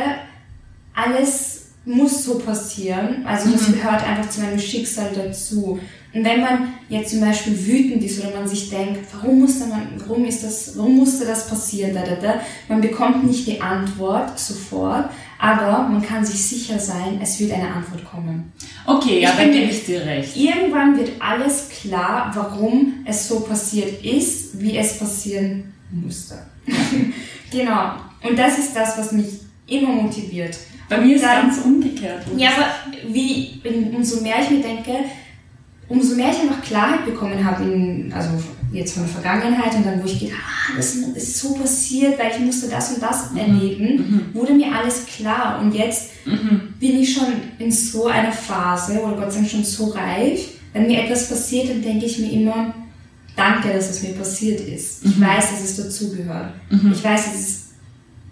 alles 0.94 1.66
muss 1.86 2.24
so 2.26 2.38
passieren. 2.40 3.26
Also 3.26 3.50
das 3.52 3.68
gehört 3.68 4.04
einfach 4.06 4.30
zu 4.30 4.42
meinem 4.42 4.60
Schicksal 4.60 5.10
dazu. 5.16 5.80
Und 6.14 6.26
wenn 6.26 6.42
man 6.42 6.74
jetzt 6.90 7.12
zum 7.12 7.22
Beispiel 7.22 7.54
wütend 7.66 8.04
ist 8.04 8.20
oder 8.20 8.36
man 8.36 8.48
sich 8.48 8.70
denkt, 8.70 9.02
warum 9.14 9.40
musste 9.42 9.68
man, 9.68 9.88
warum 9.98 10.26
ist 10.26 10.44
das, 10.44 10.76
warum 10.78 10.98
musste 10.98 11.26
das 11.26 11.48
passieren, 11.48 11.94
da, 11.94 12.02
da, 12.02 12.16
da, 12.16 12.42
man 12.68 12.82
bekommt 12.82 13.24
nicht 13.26 13.46
die 13.48 13.62
Antwort 13.62 14.38
sofort, 14.40 15.10
aber 15.40 15.88
man 15.88 16.02
kann 16.02 16.26
sich 16.26 16.44
sicher 16.44 16.80
sein, 16.80 17.20
es 17.22 17.40
wird 17.40 17.54
eine 17.54 17.72
Antwort 17.72 18.04
kommen. 18.10 18.52
Okay, 18.86 19.22
ja, 19.22 19.32
dann 19.38 19.52
gebe 19.52 19.70
ich 19.72 19.86
dir 19.86 20.02
recht. 20.06 20.36
Irgendwann 20.36 20.98
wird 20.98 21.12
alles 21.20 21.70
klar, 21.70 22.32
warum 22.34 22.94
es 23.06 23.28
so 23.28 23.42
passiert 23.42 24.04
ist, 24.04 24.60
wie 24.60 24.78
es 24.78 24.98
passieren 24.98 25.74
musste. 25.92 26.40
genau. 27.52 27.92
Und 28.24 28.38
das 28.38 28.58
ist 28.58 28.76
das, 28.76 28.98
was 28.98 29.12
mich 29.12 29.28
immer 29.68 29.90
motiviert. 29.90 30.58
Bei 30.90 30.98
mir 31.00 31.16
ist 31.16 31.24
Dann- 31.26 31.48
ganz 31.48 31.60
umgekehrt. 31.60 32.26
Ja, 32.36 32.50
aber 32.56 33.14
wie, 33.14 33.62
umso 33.96 34.22
mehr 34.22 34.38
ich 34.42 34.50
mir 34.50 34.62
denke, 34.62 34.94
umso 35.88 36.16
mehr 36.16 36.32
ich 36.32 36.40
einfach 36.40 36.62
Klarheit 36.62 37.06
bekommen 37.06 37.44
habe, 37.46 37.64
in, 37.64 38.12
also 38.14 38.30
jetzt 38.72 38.94
von 38.94 39.04
der 39.04 39.12
Vergangenheit 39.12 39.74
und 39.76 39.86
dann, 39.86 40.02
wo 40.02 40.06
ich 40.06 40.20
gedacht 40.20 40.40
ah, 40.46 40.74
das 40.76 40.96
ist 40.96 41.38
so 41.40 41.54
passiert, 41.54 42.20
weil 42.20 42.32
ich 42.32 42.40
musste 42.40 42.68
das 42.68 42.92
und 42.94 43.02
das 43.02 43.30
erleben, 43.36 44.30
wurde 44.34 44.54
mir 44.54 44.72
alles 44.74 45.06
klar. 45.06 45.60
Und 45.62 45.74
jetzt 45.74 46.10
bin 46.26 47.00
ich 47.00 47.14
schon 47.14 47.28
in 47.60 47.72
so 47.72 48.08
einer 48.08 48.32
Phase, 48.32 49.00
oder 49.02 49.16
Gott 49.16 49.32
sei 49.32 49.40
Dank 49.40 49.50
schon 49.52 49.64
so 49.64 49.86
reif, 49.90 50.50
wenn 50.74 50.88
mir 50.88 51.04
etwas 51.04 51.30
passiert, 51.30 51.70
dann 51.70 51.82
denke 51.82 52.06
ich 52.06 52.20
mir 52.20 52.32
immer, 52.32 52.74
danke, 53.36 53.70
dass 53.74 53.90
es 53.90 54.04
mir 54.04 54.14
passiert 54.14 54.60
ist. 54.62 55.06
Ich 55.06 55.20
weiß, 55.20 55.52
dass 55.52 55.64
es 55.64 55.78
dazugehört. 55.78 56.54
Ich 56.92 57.04
weiß, 57.04 57.26
dass 57.32 57.60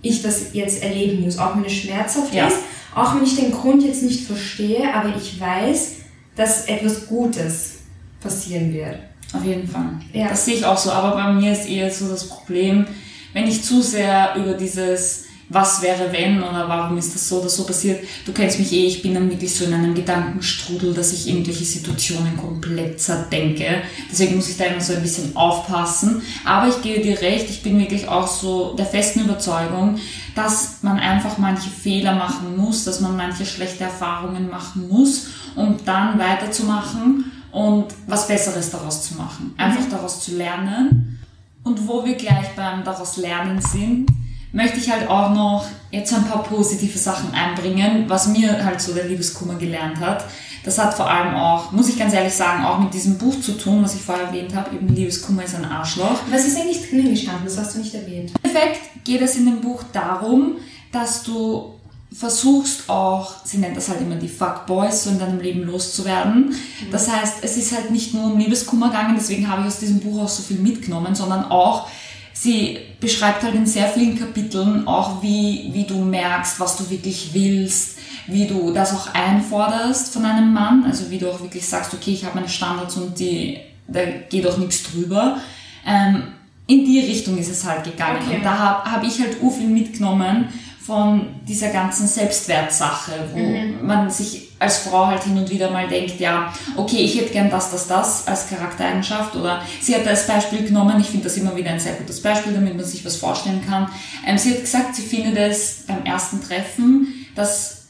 ich 0.01 0.21
das 0.21 0.53
jetzt 0.53 0.83
erleben 0.83 1.21
muss, 1.21 1.37
auch 1.39 1.55
wenn 1.55 1.65
es 1.65 1.73
schmerzhaft 1.73 2.33
Ja. 2.33 2.47
ist, 2.47 2.57
auch 2.93 3.15
wenn 3.15 3.23
ich 3.23 3.35
den 3.35 3.51
Grund 3.51 3.83
jetzt 3.83 4.03
nicht 4.03 4.25
verstehe, 4.27 4.93
aber 4.93 5.13
ich 5.17 5.39
weiß, 5.39 5.91
dass 6.35 6.65
etwas 6.65 7.07
Gutes 7.07 7.75
passieren 8.21 8.73
wird. 8.73 8.99
Auf 9.37 9.45
jeden 9.45 9.67
Fall. 9.67 9.99
Ja. 10.13 10.29
Das 10.29 10.45
sehe 10.45 10.55
ich 10.55 10.65
auch 10.65 10.77
so. 10.77 10.91
Aber 10.91 11.15
bei 11.15 11.33
mir 11.33 11.53
ist 11.53 11.67
eher 11.67 11.91
so 11.91 12.07
das 12.07 12.27
Problem, 12.27 12.85
wenn 13.33 13.47
ich 13.47 13.63
zu 13.63 13.81
sehr 13.81 14.35
über 14.35 14.53
dieses 14.53 15.25
was 15.49 15.81
wäre 15.81 16.11
wenn 16.11 16.41
oder 16.41 16.67
warum 16.67 16.97
ist 16.97 17.13
das 17.13 17.29
so 17.29 17.39
oder 17.39 17.49
so 17.49 17.65
passiert. 17.65 18.03
Du 18.25 18.31
kennst 18.31 18.57
mich 18.57 18.71
eh, 18.71 18.87
ich 18.87 19.01
bin 19.01 19.13
dann 19.13 19.29
wirklich 19.29 19.53
so 19.53 19.65
in 19.65 19.73
einem 19.73 19.93
Gedankenstrudel, 19.93 20.93
dass 20.93 21.13
ich 21.13 21.27
irgendwelche 21.27 21.63
Situationen 21.63 22.35
komplett 22.35 22.99
zerdenke. 22.99 23.83
Deswegen 24.11 24.35
muss 24.35 24.49
ich 24.49 24.57
da 24.57 24.65
immer 24.65 24.81
so 24.81 24.93
ein 24.93 25.01
bisschen 25.01 25.35
aufpassen. 25.35 26.21
Aber 26.43 26.67
ich 26.67 26.81
gebe 26.81 27.01
dir 27.01 27.21
recht, 27.21 27.49
ich 27.49 27.61
bin 27.61 27.79
wirklich 27.79 28.07
auch 28.07 28.27
so 28.27 28.73
der 28.73 28.87
festen 28.87 29.21
Überzeugung, 29.21 29.99
dass 30.33 30.79
man 30.81 30.97
einfach 30.97 31.37
manche 31.37 31.69
Fehler 31.69 32.15
machen 32.15 32.57
muss, 32.57 32.83
dass 32.83 32.99
man 32.99 33.15
manche 33.15 33.45
schlechte 33.45 33.83
Erfahrungen 33.83 34.49
machen 34.49 34.87
muss, 34.89 35.27
um 35.55 35.77
dann 35.85 36.17
weiterzumachen 36.17 37.14
und 37.55 37.85
was 38.05 38.27
Besseres 38.27 38.69
daraus 38.69 39.01
zu 39.07 39.15
machen. 39.15 39.55
Einfach 39.57 39.89
daraus 39.89 40.19
zu 40.19 40.35
lernen. 40.35 41.19
Und 41.63 41.87
wo 41.87 42.03
wir 42.03 42.15
gleich 42.15 42.53
beim 42.53 42.83
daraus 42.83 43.15
lernen 43.15 43.61
sind, 43.61 44.07
möchte 44.51 44.77
ich 44.77 44.91
halt 44.91 45.09
auch 45.09 45.33
noch 45.33 45.65
jetzt 45.89 46.13
ein 46.13 46.25
paar 46.25 46.43
positive 46.43 46.97
Sachen 46.97 47.33
einbringen, 47.33 48.09
was 48.09 48.27
mir 48.27 48.63
halt 48.63 48.81
so 48.81 48.93
der 48.93 49.05
Liebeskummer 49.05 49.55
gelernt 49.55 50.01
hat. 50.01 50.25
Das 50.65 50.77
hat 50.77 50.93
vor 50.95 51.09
allem 51.09 51.33
auch, 51.33 51.71
muss 51.71 51.87
ich 51.87 51.97
ganz 51.97 52.13
ehrlich 52.13 52.33
sagen, 52.33 52.65
auch 52.65 52.79
mit 52.79 52.93
diesem 52.93 53.17
Buch 53.17 53.39
zu 53.39 53.53
tun, 53.53 53.81
was 53.83 53.95
ich 53.95 54.01
vorher 54.01 54.27
erwähnt 54.27 54.53
habe, 54.53 54.75
eben 54.75 54.93
Liebeskummer 54.93 55.45
ist 55.45 55.55
ein 55.55 55.63
Arschloch. 55.63 56.19
Was 56.29 56.45
ist 56.45 56.57
eigentlich 56.57 56.89
drinnen 56.89 57.09
gestanden? 57.09 57.45
Das 57.45 57.57
hast 57.57 57.75
du 57.75 57.79
nicht 57.79 57.93
erwähnt. 57.93 58.31
Im 58.43 58.49
Endeffekt 58.49 59.05
geht 59.05 59.21
es 59.21 59.37
in 59.37 59.45
dem 59.45 59.61
Buch 59.61 59.81
darum, 59.93 60.57
dass 60.91 61.23
du 61.23 61.74
versuchst 62.17 62.89
auch, 62.89 63.43
sie 63.43 63.57
nennt 63.57 63.75
das 63.75 63.89
halt 63.89 63.99
immer 63.99 64.15
die 64.15 64.29
Fuckboys, 64.29 65.03
so 65.03 65.09
in 65.09 65.19
deinem 65.19 65.39
Leben 65.39 65.63
loszuwerden. 65.63 66.55
Das 66.91 67.11
heißt, 67.11 67.37
es 67.41 67.57
ist 67.57 67.75
halt 67.75 67.91
nicht 67.91 68.13
nur 68.13 68.25
um 68.31 68.37
Liebeskummer 68.37 68.87
gegangen, 68.87 69.15
deswegen 69.17 69.49
habe 69.49 69.61
ich 69.61 69.67
aus 69.67 69.79
diesem 69.79 69.99
Buch 69.99 70.23
auch 70.23 70.29
so 70.29 70.41
viel 70.41 70.59
mitgenommen, 70.59 71.13
sondern 71.13 71.45
auch, 71.45 71.89
sie 72.31 72.79
beschreibt 73.01 73.43
halt 73.43 73.55
in 73.55 73.65
sehr 73.65 73.89
vielen 73.89 74.17
Kapiteln 74.17 74.87
auch, 74.87 75.21
wie, 75.21 75.69
wie 75.73 75.83
du 75.83 75.97
merkst, 75.97 76.59
was 76.59 76.77
du 76.77 76.89
wirklich 76.89 77.31
willst, 77.33 77.97
wie 78.27 78.47
du 78.47 78.71
das 78.71 78.93
auch 78.93 79.13
einforderst 79.13 80.13
von 80.13 80.25
einem 80.25 80.53
Mann, 80.53 80.85
also 80.85 81.11
wie 81.11 81.17
du 81.17 81.29
auch 81.29 81.41
wirklich 81.41 81.67
sagst, 81.67 81.93
okay, 81.93 82.11
ich 82.11 82.23
habe 82.23 82.35
meine 82.35 82.49
Standards 82.49 82.95
und 82.95 83.19
die, 83.19 83.57
da 83.87 83.99
geht 84.29 84.47
auch 84.47 84.57
nichts 84.57 84.83
drüber. 84.83 85.37
Ähm, 85.85 86.23
in 86.67 86.83
die 86.85 86.99
Richtung 86.99 87.37
ist 87.37 87.51
es 87.51 87.65
halt 87.65 87.83
gegangen. 87.83 88.21
Okay. 88.25 88.37
Und 88.37 88.43
da 88.43 88.57
habe 88.57 88.91
hab 88.91 89.03
ich 89.03 89.19
halt 89.19 89.35
viel 89.35 89.67
mitgenommen 89.67 90.47
von 90.85 91.27
dieser 91.47 91.69
ganzen 91.69 92.07
Selbstwertsache, 92.07 93.11
wo 93.33 93.83
man 93.83 94.11
sich 94.11 94.49
als 94.59 94.79
Frau 94.79 95.07
halt 95.07 95.23
hin 95.23 95.35
und 95.37 95.49
wieder 95.49 95.71
mal 95.71 95.87
denkt, 95.87 96.19
ja, 96.19 96.53
okay, 96.75 96.97
ich 96.97 97.19
hätte 97.19 97.33
gern 97.33 97.49
das, 97.49 97.71
das, 97.71 97.87
das 97.87 98.27
als 98.27 98.49
Charaktereigenschaft 98.49 99.35
oder 99.35 99.61
sie 99.81 99.95
hat 99.95 100.07
als 100.07 100.27
Beispiel 100.27 100.63
genommen, 100.63 100.99
ich 100.99 101.07
finde 101.07 101.23
das 101.23 101.37
immer 101.37 101.55
wieder 101.55 101.71
ein 101.71 101.79
sehr 101.79 101.93
gutes 101.93 102.21
Beispiel, 102.21 102.53
damit 102.53 102.75
man 102.75 102.85
sich 102.85 103.03
was 103.03 103.15
vorstellen 103.15 103.63
kann. 103.67 103.89
Ähm, 104.27 104.37
sie 104.37 104.51
hat 104.51 104.61
gesagt, 104.61 104.95
sie 104.95 105.01
findet 105.01 105.37
es 105.37 105.85
beim 105.87 106.05
ersten 106.05 106.41
Treffen, 106.41 107.25
das 107.35 107.87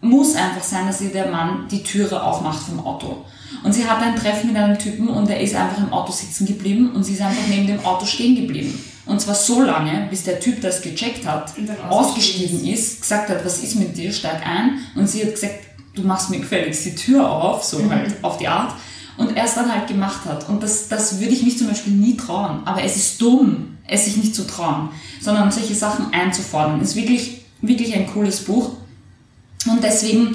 muss 0.00 0.34
einfach 0.34 0.64
sein, 0.64 0.86
dass 0.88 1.00
ihr 1.00 1.10
der 1.10 1.28
Mann 1.28 1.68
die 1.70 1.84
Türe 1.84 2.22
aufmacht 2.22 2.66
vom 2.66 2.84
Auto. 2.84 3.24
Und 3.62 3.72
sie 3.72 3.88
hatte 3.88 4.06
ein 4.06 4.16
Treffen 4.16 4.48
mit 4.52 4.60
einem 4.60 4.78
Typen 4.78 5.08
und 5.08 5.30
er 5.30 5.40
ist 5.40 5.54
einfach 5.54 5.78
im 5.78 5.92
Auto 5.92 6.10
sitzen 6.10 6.46
geblieben 6.46 6.90
und 6.94 7.04
sie 7.04 7.14
ist 7.14 7.22
einfach 7.22 7.46
neben 7.48 7.68
dem 7.68 7.84
Auto 7.84 8.04
stehen 8.04 8.34
geblieben. 8.34 8.78
Und 9.06 9.20
zwar 9.20 9.34
so 9.34 9.62
lange, 9.62 10.06
bis 10.08 10.24
der 10.24 10.40
Typ 10.40 10.60
das 10.62 10.80
gecheckt 10.80 11.26
hat, 11.26 11.52
ausgestiegen 11.88 12.64
ist, 12.66 13.02
gesagt 13.02 13.28
hat, 13.28 13.44
was 13.44 13.62
ist 13.62 13.76
mit 13.76 13.96
dir, 13.96 14.12
steig 14.12 14.46
ein. 14.46 14.78
Und 14.94 15.08
sie 15.08 15.22
hat 15.22 15.34
gesagt, 15.34 15.56
du 15.94 16.02
machst 16.02 16.30
mir 16.30 16.40
gefälligst 16.40 16.84
die 16.86 16.94
Tür 16.94 17.30
auf, 17.30 17.62
so 17.64 17.88
halt 17.90 18.14
auf 18.22 18.38
die 18.38 18.48
Art. 18.48 18.74
Und 19.16 19.36
er 19.36 19.44
es 19.44 19.54
dann 19.54 19.70
halt 19.70 19.86
gemacht 19.86 20.24
hat. 20.24 20.48
Und 20.48 20.62
das, 20.62 20.88
das 20.88 21.20
würde 21.20 21.32
ich 21.32 21.42
mich 21.42 21.58
zum 21.58 21.68
Beispiel 21.68 21.92
nie 21.92 22.16
trauen. 22.16 22.62
Aber 22.64 22.82
es 22.82 22.96
ist 22.96 23.20
dumm, 23.20 23.76
es 23.86 24.06
sich 24.06 24.16
nicht 24.16 24.34
zu 24.34 24.46
trauen, 24.46 24.88
sondern 25.20 25.52
solche 25.52 25.74
Sachen 25.74 26.12
einzufordern. 26.12 26.80
Ist 26.80 26.96
wirklich, 26.96 27.42
wirklich 27.60 27.94
ein 27.94 28.06
cooles 28.06 28.44
Buch. 28.44 28.72
Und 29.70 29.84
deswegen 29.84 30.34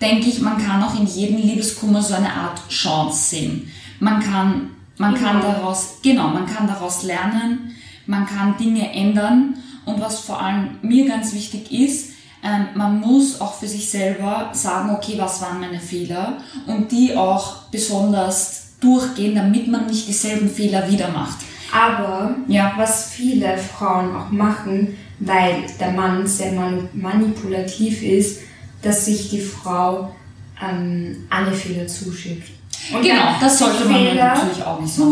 denke 0.00 0.28
ich, 0.28 0.40
man 0.40 0.58
kann 0.58 0.82
auch 0.82 0.98
in 0.98 1.06
jedem 1.06 1.36
Liebeskummer 1.38 2.02
so 2.02 2.14
eine 2.14 2.32
Art 2.32 2.60
Chance 2.68 3.30
sehen. 3.30 3.72
Man 4.00 4.20
kann, 4.20 4.70
man 4.98 5.14
kann 5.14 5.40
Genau. 5.40 5.52
daraus, 5.52 5.94
genau, 6.02 6.28
man 6.28 6.46
kann 6.46 6.66
daraus 6.66 7.02
lernen, 7.04 7.74
man 8.08 8.26
kann 8.26 8.56
Dinge 8.58 8.92
ändern. 8.92 9.54
Und 9.84 10.00
was 10.00 10.20
vor 10.20 10.42
allem 10.42 10.78
mir 10.82 11.06
ganz 11.06 11.32
wichtig 11.32 11.70
ist, 11.72 12.10
ähm, 12.42 12.66
man 12.74 13.00
muss 13.00 13.40
auch 13.40 13.54
für 13.54 13.66
sich 13.68 13.90
selber 13.90 14.50
sagen, 14.52 14.90
okay, 14.90 15.14
was 15.16 15.40
waren 15.40 15.60
meine 15.60 15.80
Fehler 15.80 16.38
und 16.66 16.90
die 16.92 17.16
auch 17.16 17.62
besonders 17.70 18.74
durchgehen, 18.80 19.34
damit 19.34 19.66
man 19.68 19.86
nicht 19.86 20.06
dieselben 20.06 20.48
Fehler 20.48 20.90
wieder 20.90 21.08
macht. 21.10 21.38
Aber 21.72 22.34
Ja. 22.46 22.72
was 22.76 23.10
viele 23.10 23.56
Frauen 23.58 24.14
auch 24.16 24.30
machen, 24.30 24.96
weil 25.20 25.64
der 25.80 25.90
Mann 25.92 26.26
sehr 26.26 26.52
manipulativ 26.92 28.02
ist, 28.02 28.40
dass 28.82 29.06
sich 29.06 29.30
die 29.30 29.40
Frau 29.40 30.14
ähm, 30.62 31.26
alle 31.30 31.52
Fehler 31.52 31.86
zuschiebt. 31.86 32.48
Und 32.94 33.02
Genau, 33.02 33.34
das 33.40 33.58
sollte 33.58 33.84
man 33.86 33.94
Fehler 33.96 34.34
natürlich 34.34 34.62
auch 34.64 34.80
nicht 34.80 34.96
machen. 34.98 35.10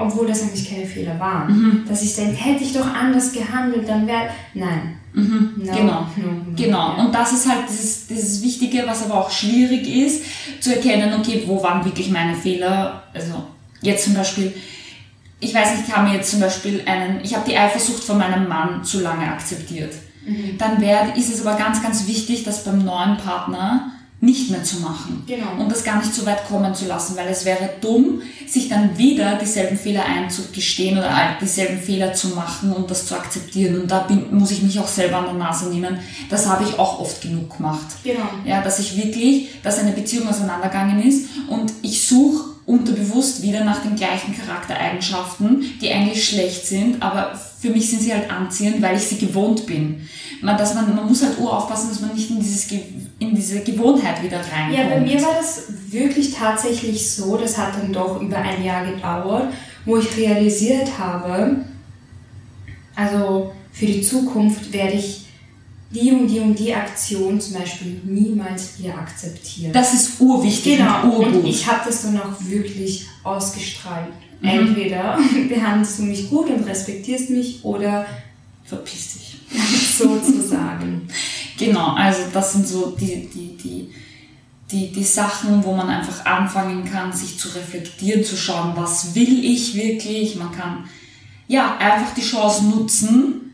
Obwohl 0.00 0.26
das 0.26 0.42
eigentlich 0.42 0.68
keine 0.68 0.86
Fehler 0.86 1.18
waren. 1.18 1.52
Mhm. 1.52 1.84
Dass 1.88 2.02
ich 2.02 2.14
denke, 2.14 2.36
hätte 2.36 2.64
ich 2.64 2.72
doch 2.72 2.86
anders 2.94 3.32
gehandelt, 3.32 3.88
dann 3.88 4.06
wäre... 4.06 4.28
Nein. 4.54 4.96
No, 5.12 5.22
Genau. 5.56 6.06
no, 6.16 6.22
no, 6.22 6.42
Genau, 6.56 6.96
ja. 6.96 7.04
und 7.04 7.12
das 7.14 7.32
ist 7.32 7.48
halt 7.48 7.62
dieses, 7.68 8.06
dieses 8.06 8.42
Wichtige, 8.42 8.84
was 8.86 9.04
aber 9.04 9.20
auch 9.20 9.30
schwierig 9.30 9.86
ist, 9.88 10.22
zu 10.60 10.74
erkennen, 10.76 11.12
okay, 11.18 11.42
wo 11.46 11.60
waren 11.62 11.84
wirklich 11.84 12.10
meine 12.10 12.34
Fehler? 12.36 13.02
Also 13.12 13.44
jetzt 13.82 14.04
zum 14.04 14.14
Beispiel, 14.14 14.54
ich 15.40 15.52
weiß 15.52 15.72
nicht, 15.76 15.88
ich 15.88 15.96
habe 15.96 16.08
mir 16.08 16.14
jetzt 16.16 16.30
zum 16.30 16.40
Beispiel 16.40 16.82
einen, 16.86 17.20
ich 17.24 17.34
habe 17.34 17.48
die 17.48 17.56
Eifersucht 17.56 18.04
von 18.04 18.18
meinem 18.18 18.46
Mann 18.48 18.84
zu 18.84 19.00
lange 19.00 19.26
akzeptiert. 19.26 19.94
Mhm. 20.24 20.56
Dann 20.58 20.80
wär, 20.80 21.16
ist 21.16 21.32
es 21.34 21.44
aber 21.44 21.58
ganz, 21.58 21.82
ganz 21.82 22.06
wichtig, 22.06 22.44
das 22.44 22.62
beim 22.64 22.84
neuen 22.84 23.16
Partner 23.16 23.90
nicht 24.22 24.50
mehr 24.50 24.62
zu 24.62 24.80
machen. 24.80 25.22
Genau. 25.26 25.52
Und 25.58 25.72
das 25.72 25.82
gar 25.82 25.98
nicht 25.98 26.14
so 26.14 26.26
weit 26.26 26.46
kommen 26.46 26.74
zu 26.74 26.86
lassen, 26.86 27.16
weil 27.16 27.28
es 27.28 27.46
wäre 27.46 27.70
dumm, 27.80 28.20
sich 28.46 28.68
dann 28.68 28.98
wieder 28.98 29.36
dieselben 29.36 29.78
Fehler 29.78 30.04
einzugestehen 30.04 30.98
oder 30.98 31.10
dieselben 31.40 31.80
Fehler 31.80 32.12
zu 32.12 32.28
machen 32.28 32.72
und 32.72 32.90
das 32.90 33.06
zu 33.06 33.14
akzeptieren. 33.14 33.80
Und 33.80 33.90
da 33.90 34.00
bin, 34.00 34.26
muss 34.36 34.50
ich 34.50 34.62
mich 34.62 34.78
auch 34.78 34.88
selber 34.88 35.18
an 35.18 35.24
der 35.24 35.34
Nase 35.34 35.70
nehmen. 35.70 35.98
Das 36.28 36.46
habe 36.46 36.64
ich 36.64 36.78
auch 36.78 37.00
oft 37.00 37.22
genug 37.22 37.56
gemacht. 37.56 37.86
Genau. 38.04 38.28
Ja, 38.44 38.60
dass 38.60 38.78
ich 38.78 38.96
wirklich, 38.96 39.48
dass 39.62 39.78
eine 39.78 39.92
Beziehung 39.92 40.28
auseinandergegangen 40.28 41.02
ist 41.02 41.28
und 41.48 41.72
ich 41.80 42.06
suche 42.06 42.50
unterbewusst 42.66 43.42
wieder 43.42 43.64
nach 43.64 43.82
den 43.82 43.96
gleichen 43.96 44.36
Charaktereigenschaften, 44.36 45.64
die 45.80 45.90
eigentlich 45.90 46.28
schlecht 46.28 46.66
sind, 46.66 47.02
aber 47.02 47.32
für 47.60 47.70
mich 47.70 47.90
sind 47.90 48.00
sie 48.00 48.12
halt 48.12 48.30
anziehend, 48.30 48.80
weil 48.80 48.96
ich 48.96 49.02
sie 49.02 49.18
gewohnt 49.18 49.66
bin. 49.66 50.08
Man, 50.40 50.56
dass 50.56 50.74
man, 50.74 50.94
man 50.94 51.06
muss 51.06 51.22
halt 51.22 51.38
uraufpassen, 51.38 51.90
dass 51.90 52.00
man 52.00 52.14
nicht 52.14 52.30
in, 52.30 52.40
dieses, 52.40 52.70
in 53.18 53.34
diese 53.34 53.60
Gewohnheit 53.60 54.22
wieder 54.22 54.38
reinkommt. 54.38 54.78
Ja, 54.78 54.88
bei 54.88 55.00
mir 55.00 55.20
war 55.20 55.34
das 55.38 55.64
wirklich 55.90 56.32
tatsächlich 56.32 57.10
so, 57.10 57.36
das 57.36 57.58
hat 57.58 57.74
dann 57.74 57.92
doch 57.92 58.22
über 58.22 58.38
ein 58.38 58.64
Jahr 58.64 58.86
gedauert, 58.86 59.52
wo 59.84 59.98
ich 59.98 60.16
realisiert 60.16 60.98
habe, 60.98 61.64
also 62.96 63.52
für 63.72 63.86
die 63.86 64.00
Zukunft 64.02 64.72
werde 64.72 64.94
ich 64.94 65.26
die 65.90 66.12
und 66.12 66.28
die 66.28 66.40
und 66.40 66.58
die 66.58 66.74
Aktion 66.74 67.40
zum 67.40 67.58
Beispiel 67.58 68.00
niemals 68.04 68.78
wieder 68.78 68.96
akzeptieren. 68.96 69.72
Das 69.72 69.92
ist 69.92 70.20
urwichtig 70.20 70.78
genau, 70.78 71.02
und 71.02 71.12
urgut. 71.12 71.34
und 71.34 71.46
ich 71.46 71.66
habe 71.66 71.80
das 71.84 72.02
dann 72.02 72.18
auch 72.20 72.36
wirklich 72.40 73.06
ausgestrahlt. 73.24 74.12
Mhm. 74.40 74.48
Entweder 74.48 75.18
behandelst 75.48 75.98
du 75.98 76.02
mich 76.04 76.28
gut 76.30 76.48
und 76.50 76.64
respektierst 76.66 77.30
mich 77.30 77.64
oder 77.64 78.06
Verpiss 78.64 79.14
dich. 79.14 79.36
sozusagen. 79.98 81.08
Genau, 81.58 81.94
also 81.94 82.20
das 82.32 82.52
sind 82.52 82.66
so 82.68 82.96
die, 82.98 83.28
die, 83.28 83.56
die, 83.56 83.90
die, 84.70 84.92
die 84.92 85.04
Sachen, 85.04 85.64
wo 85.64 85.74
man 85.74 85.88
einfach 85.88 86.24
anfangen 86.24 86.84
kann, 86.84 87.12
sich 87.12 87.36
zu 87.38 87.48
reflektieren, 87.48 88.22
zu 88.24 88.36
schauen, 88.36 88.72
was 88.76 89.14
will 89.14 89.44
ich 89.44 89.74
wirklich. 89.74 90.36
Man 90.36 90.52
kann 90.52 90.84
ja 91.48 91.76
einfach 91.78 92.14
die 92.14 92.22
Chance 92.22 92.64
nutzen, 92.66 93.52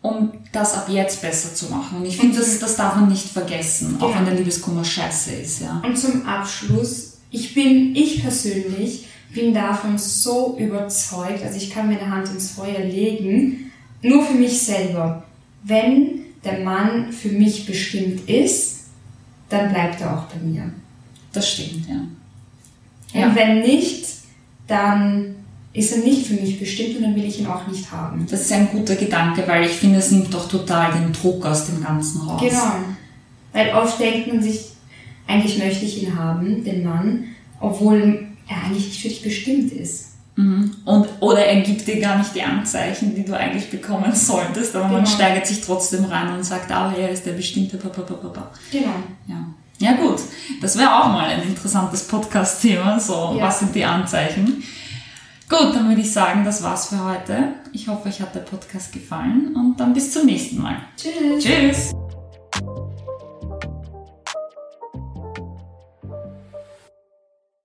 um 0.00 0.32
das 0.52 0.74
ab 0.74 0.88
jetzt 0.88 1.20
besser 1.20 1.54
zu 1.54 1.66
machen. 1.66 1.98
Und 1.98 2.06
ich 2.06 2.16
finde, 2.16 2.38
das, 2.38 2.58
das 2.58 2.76
darf 2.76 2.96
man 2.96 3.08
nicht 3.08 3.28
vergessen, 3.28 3.96
auch 4.00 4.10
Ja. 4.10 4.16
wenn 4.16 4.24
der 4.24 4.34
Liebeskummer 4.34 4.84
scheiße 4.84 5.32
ist. 5.34 5.60
Ja. 5.60 5.82
Und 5.84 5.98
zum 5.98 6.26
Abschluss, 6.26 7.18
ich 7.30 7.52
bin, 7.54 7.94
ich 7.94 8.22
persönlich 8.22 9.06
bin 9.34 9.52
davon 9.52 9.98
so 9.98 10.56
überzeugt, 10.58 11.42
also 11.44 11.56
ich 11.56 11.70
kann 11.70 11.88
meine 11.88 12.08
Hand 12.08 12.28
ins 12.30 12.52
Feuer 12.52 12.80
legen, 12.80 13.70
nur 14.02 14.24
für 14.24 14.34
mich 14.34 14.62
selber. 14.62 15.24
Wenn 15.62 16.20
der 16.44 16.60
Mann 16.60 17.12
für 17.12 17.28
mich 17.28 17.66
bestimmt 17.66 18.28
ist, 18.28 18.84
dann 19.48 19.70
bleibt 19.70 20.00
er 20.00 20.16
auch 20.18 20.24
bei 20.24 20.38
mir. 20.44 20.70
Das 21.32 21.50
stimmt, 21.50 21.86
ja. 21.88 21.96
Und 21.96 23.20
Ja. 23.30 23.34
wenn 23.34 23.60
nicht, 23.60 24.06
dann 24.66 25.34
ist 25.72 25.92
er 25.92 26.04
nicht 26.04 26.26
für 26.26 26.34
mich 26.34 26.58
bestimmt 26.58 26.96
und 26.96 27.02
dann 27.02 27.16
will 27.16 27.24
ich 27.24 27.40
ihn 27.40 27.46
auch 27.46 27.66
nicht 27.66 27.90
haben. 27.90 28.26
Das 28.30 28.42
ist 28.42 28.52
ein 28.52 28.68
guter 28.70 28.94
Gedanke, 28.94 29.42
weil 29.46 29.64
ich 29.66 29.72
finde, 29.72 29.98
es 29.98 30.10
nimmt 30.10 30.32
doch 30.32 30.48
total 30.48 30.92
den 30.92 31.12
Druck 31.12 31.44
aus 31.44 31.66
dem 31.66 31.82
Ganzen 31.82 32.20
raus. 32.22 32.40
Genau. 32.40 32.74
Weil 33.52 33.74
oft 33.74 33.98
denkt 34.00 34.28
man 34.28 34.42
sich, 34.42 34.66
eigentlich 35.26 35.58
möchte 35.58 35.84
ich 35.84 36.02
ihn 36.02 36.16
haben, 36.16 36.62
den 36.64 36.84
Mann, 36.84 37.24
obwohl 37.60 38.23
er 38.48 38.64
eigentlich 38.64 38.86
nicht 38.86 39.02
für 39.02 39.08
dich 39.08 39.22
bestimmt 39.22 39.72
ist. 39.72 40.10
Mhm. 40.36 40.74
Und, 40.84 41.06
oder 41.20 41.44
er 41.46 41.60
gibt 41.60 41.86
dir 41.86 42.00
gar 42.00 42.18
nicht 42.18 42.34
die 42.34 42.42
Anzeichen, 42.42 43.14
die 43.14 43.24
du 43.24 43.36
eigentlich 43.36 43.70
bekommen 43.70 44.12
solltest, 44.14 44.74
aber 44.74 44.86
man 44.88 45.04
Genau. 45.04 45.14
steigert 45.14 45.46
sich 45.46 45.60
trotzdem 45.60 46.04
rein 46.06 46.34
und 46.34 46.42
sagt, 46.44 46.70
aber 46.72 46.96
er 46.98 47.10
ist 47.10 47.24
der 47.24 47.32
bestimmte 47.32 47.76
Papa, 47.76 48.02
Papa. 48.02 48.50
Genau. 48.72 48.94
Ja. 49.28 49.36
Ja 49.78 49.92
gut, 49.94 50.20
das 50.60 50.78
wäre 50.78 50.92
auch 51.02 51.08
mal 51.08 51.28
ein 51.28 51.42
interessantes 51.42 52.04
Podcast-Thema, 52.06 52.98
so 53.00 53.34
Ja. 53.38 53.44
was 53.46 53.58
sind 53.60 53.74
die 53.74 53.84
Anzeichen. 53.84 54.62
Gut, 55.48 55.74
dann 55.74 55.88
würde 55.88 56.00
ich 56.00 56.12
sagen, 56.12 56.44
das 56.44 56.62
war's 56.62 56.88
für 56.88 57.04
heute. 57.04 57.54
Ich 57.72 57.86
hoffe, 57.88 58.08
euch 58.08 58.20
hat 58.20 58.34
der 58.34 58.40
Podcast 58.40 58.92
gefallen 58.92 59.54
und 59.54 59.78
dann 59.78 59.92
bis 59.92 60.12
zum 60.12 60.26
nächsten 60.26 60.60
Mal. 60.62 60.76
Tschüss. 60.96 61.44
Tschüss! 61.44 62.03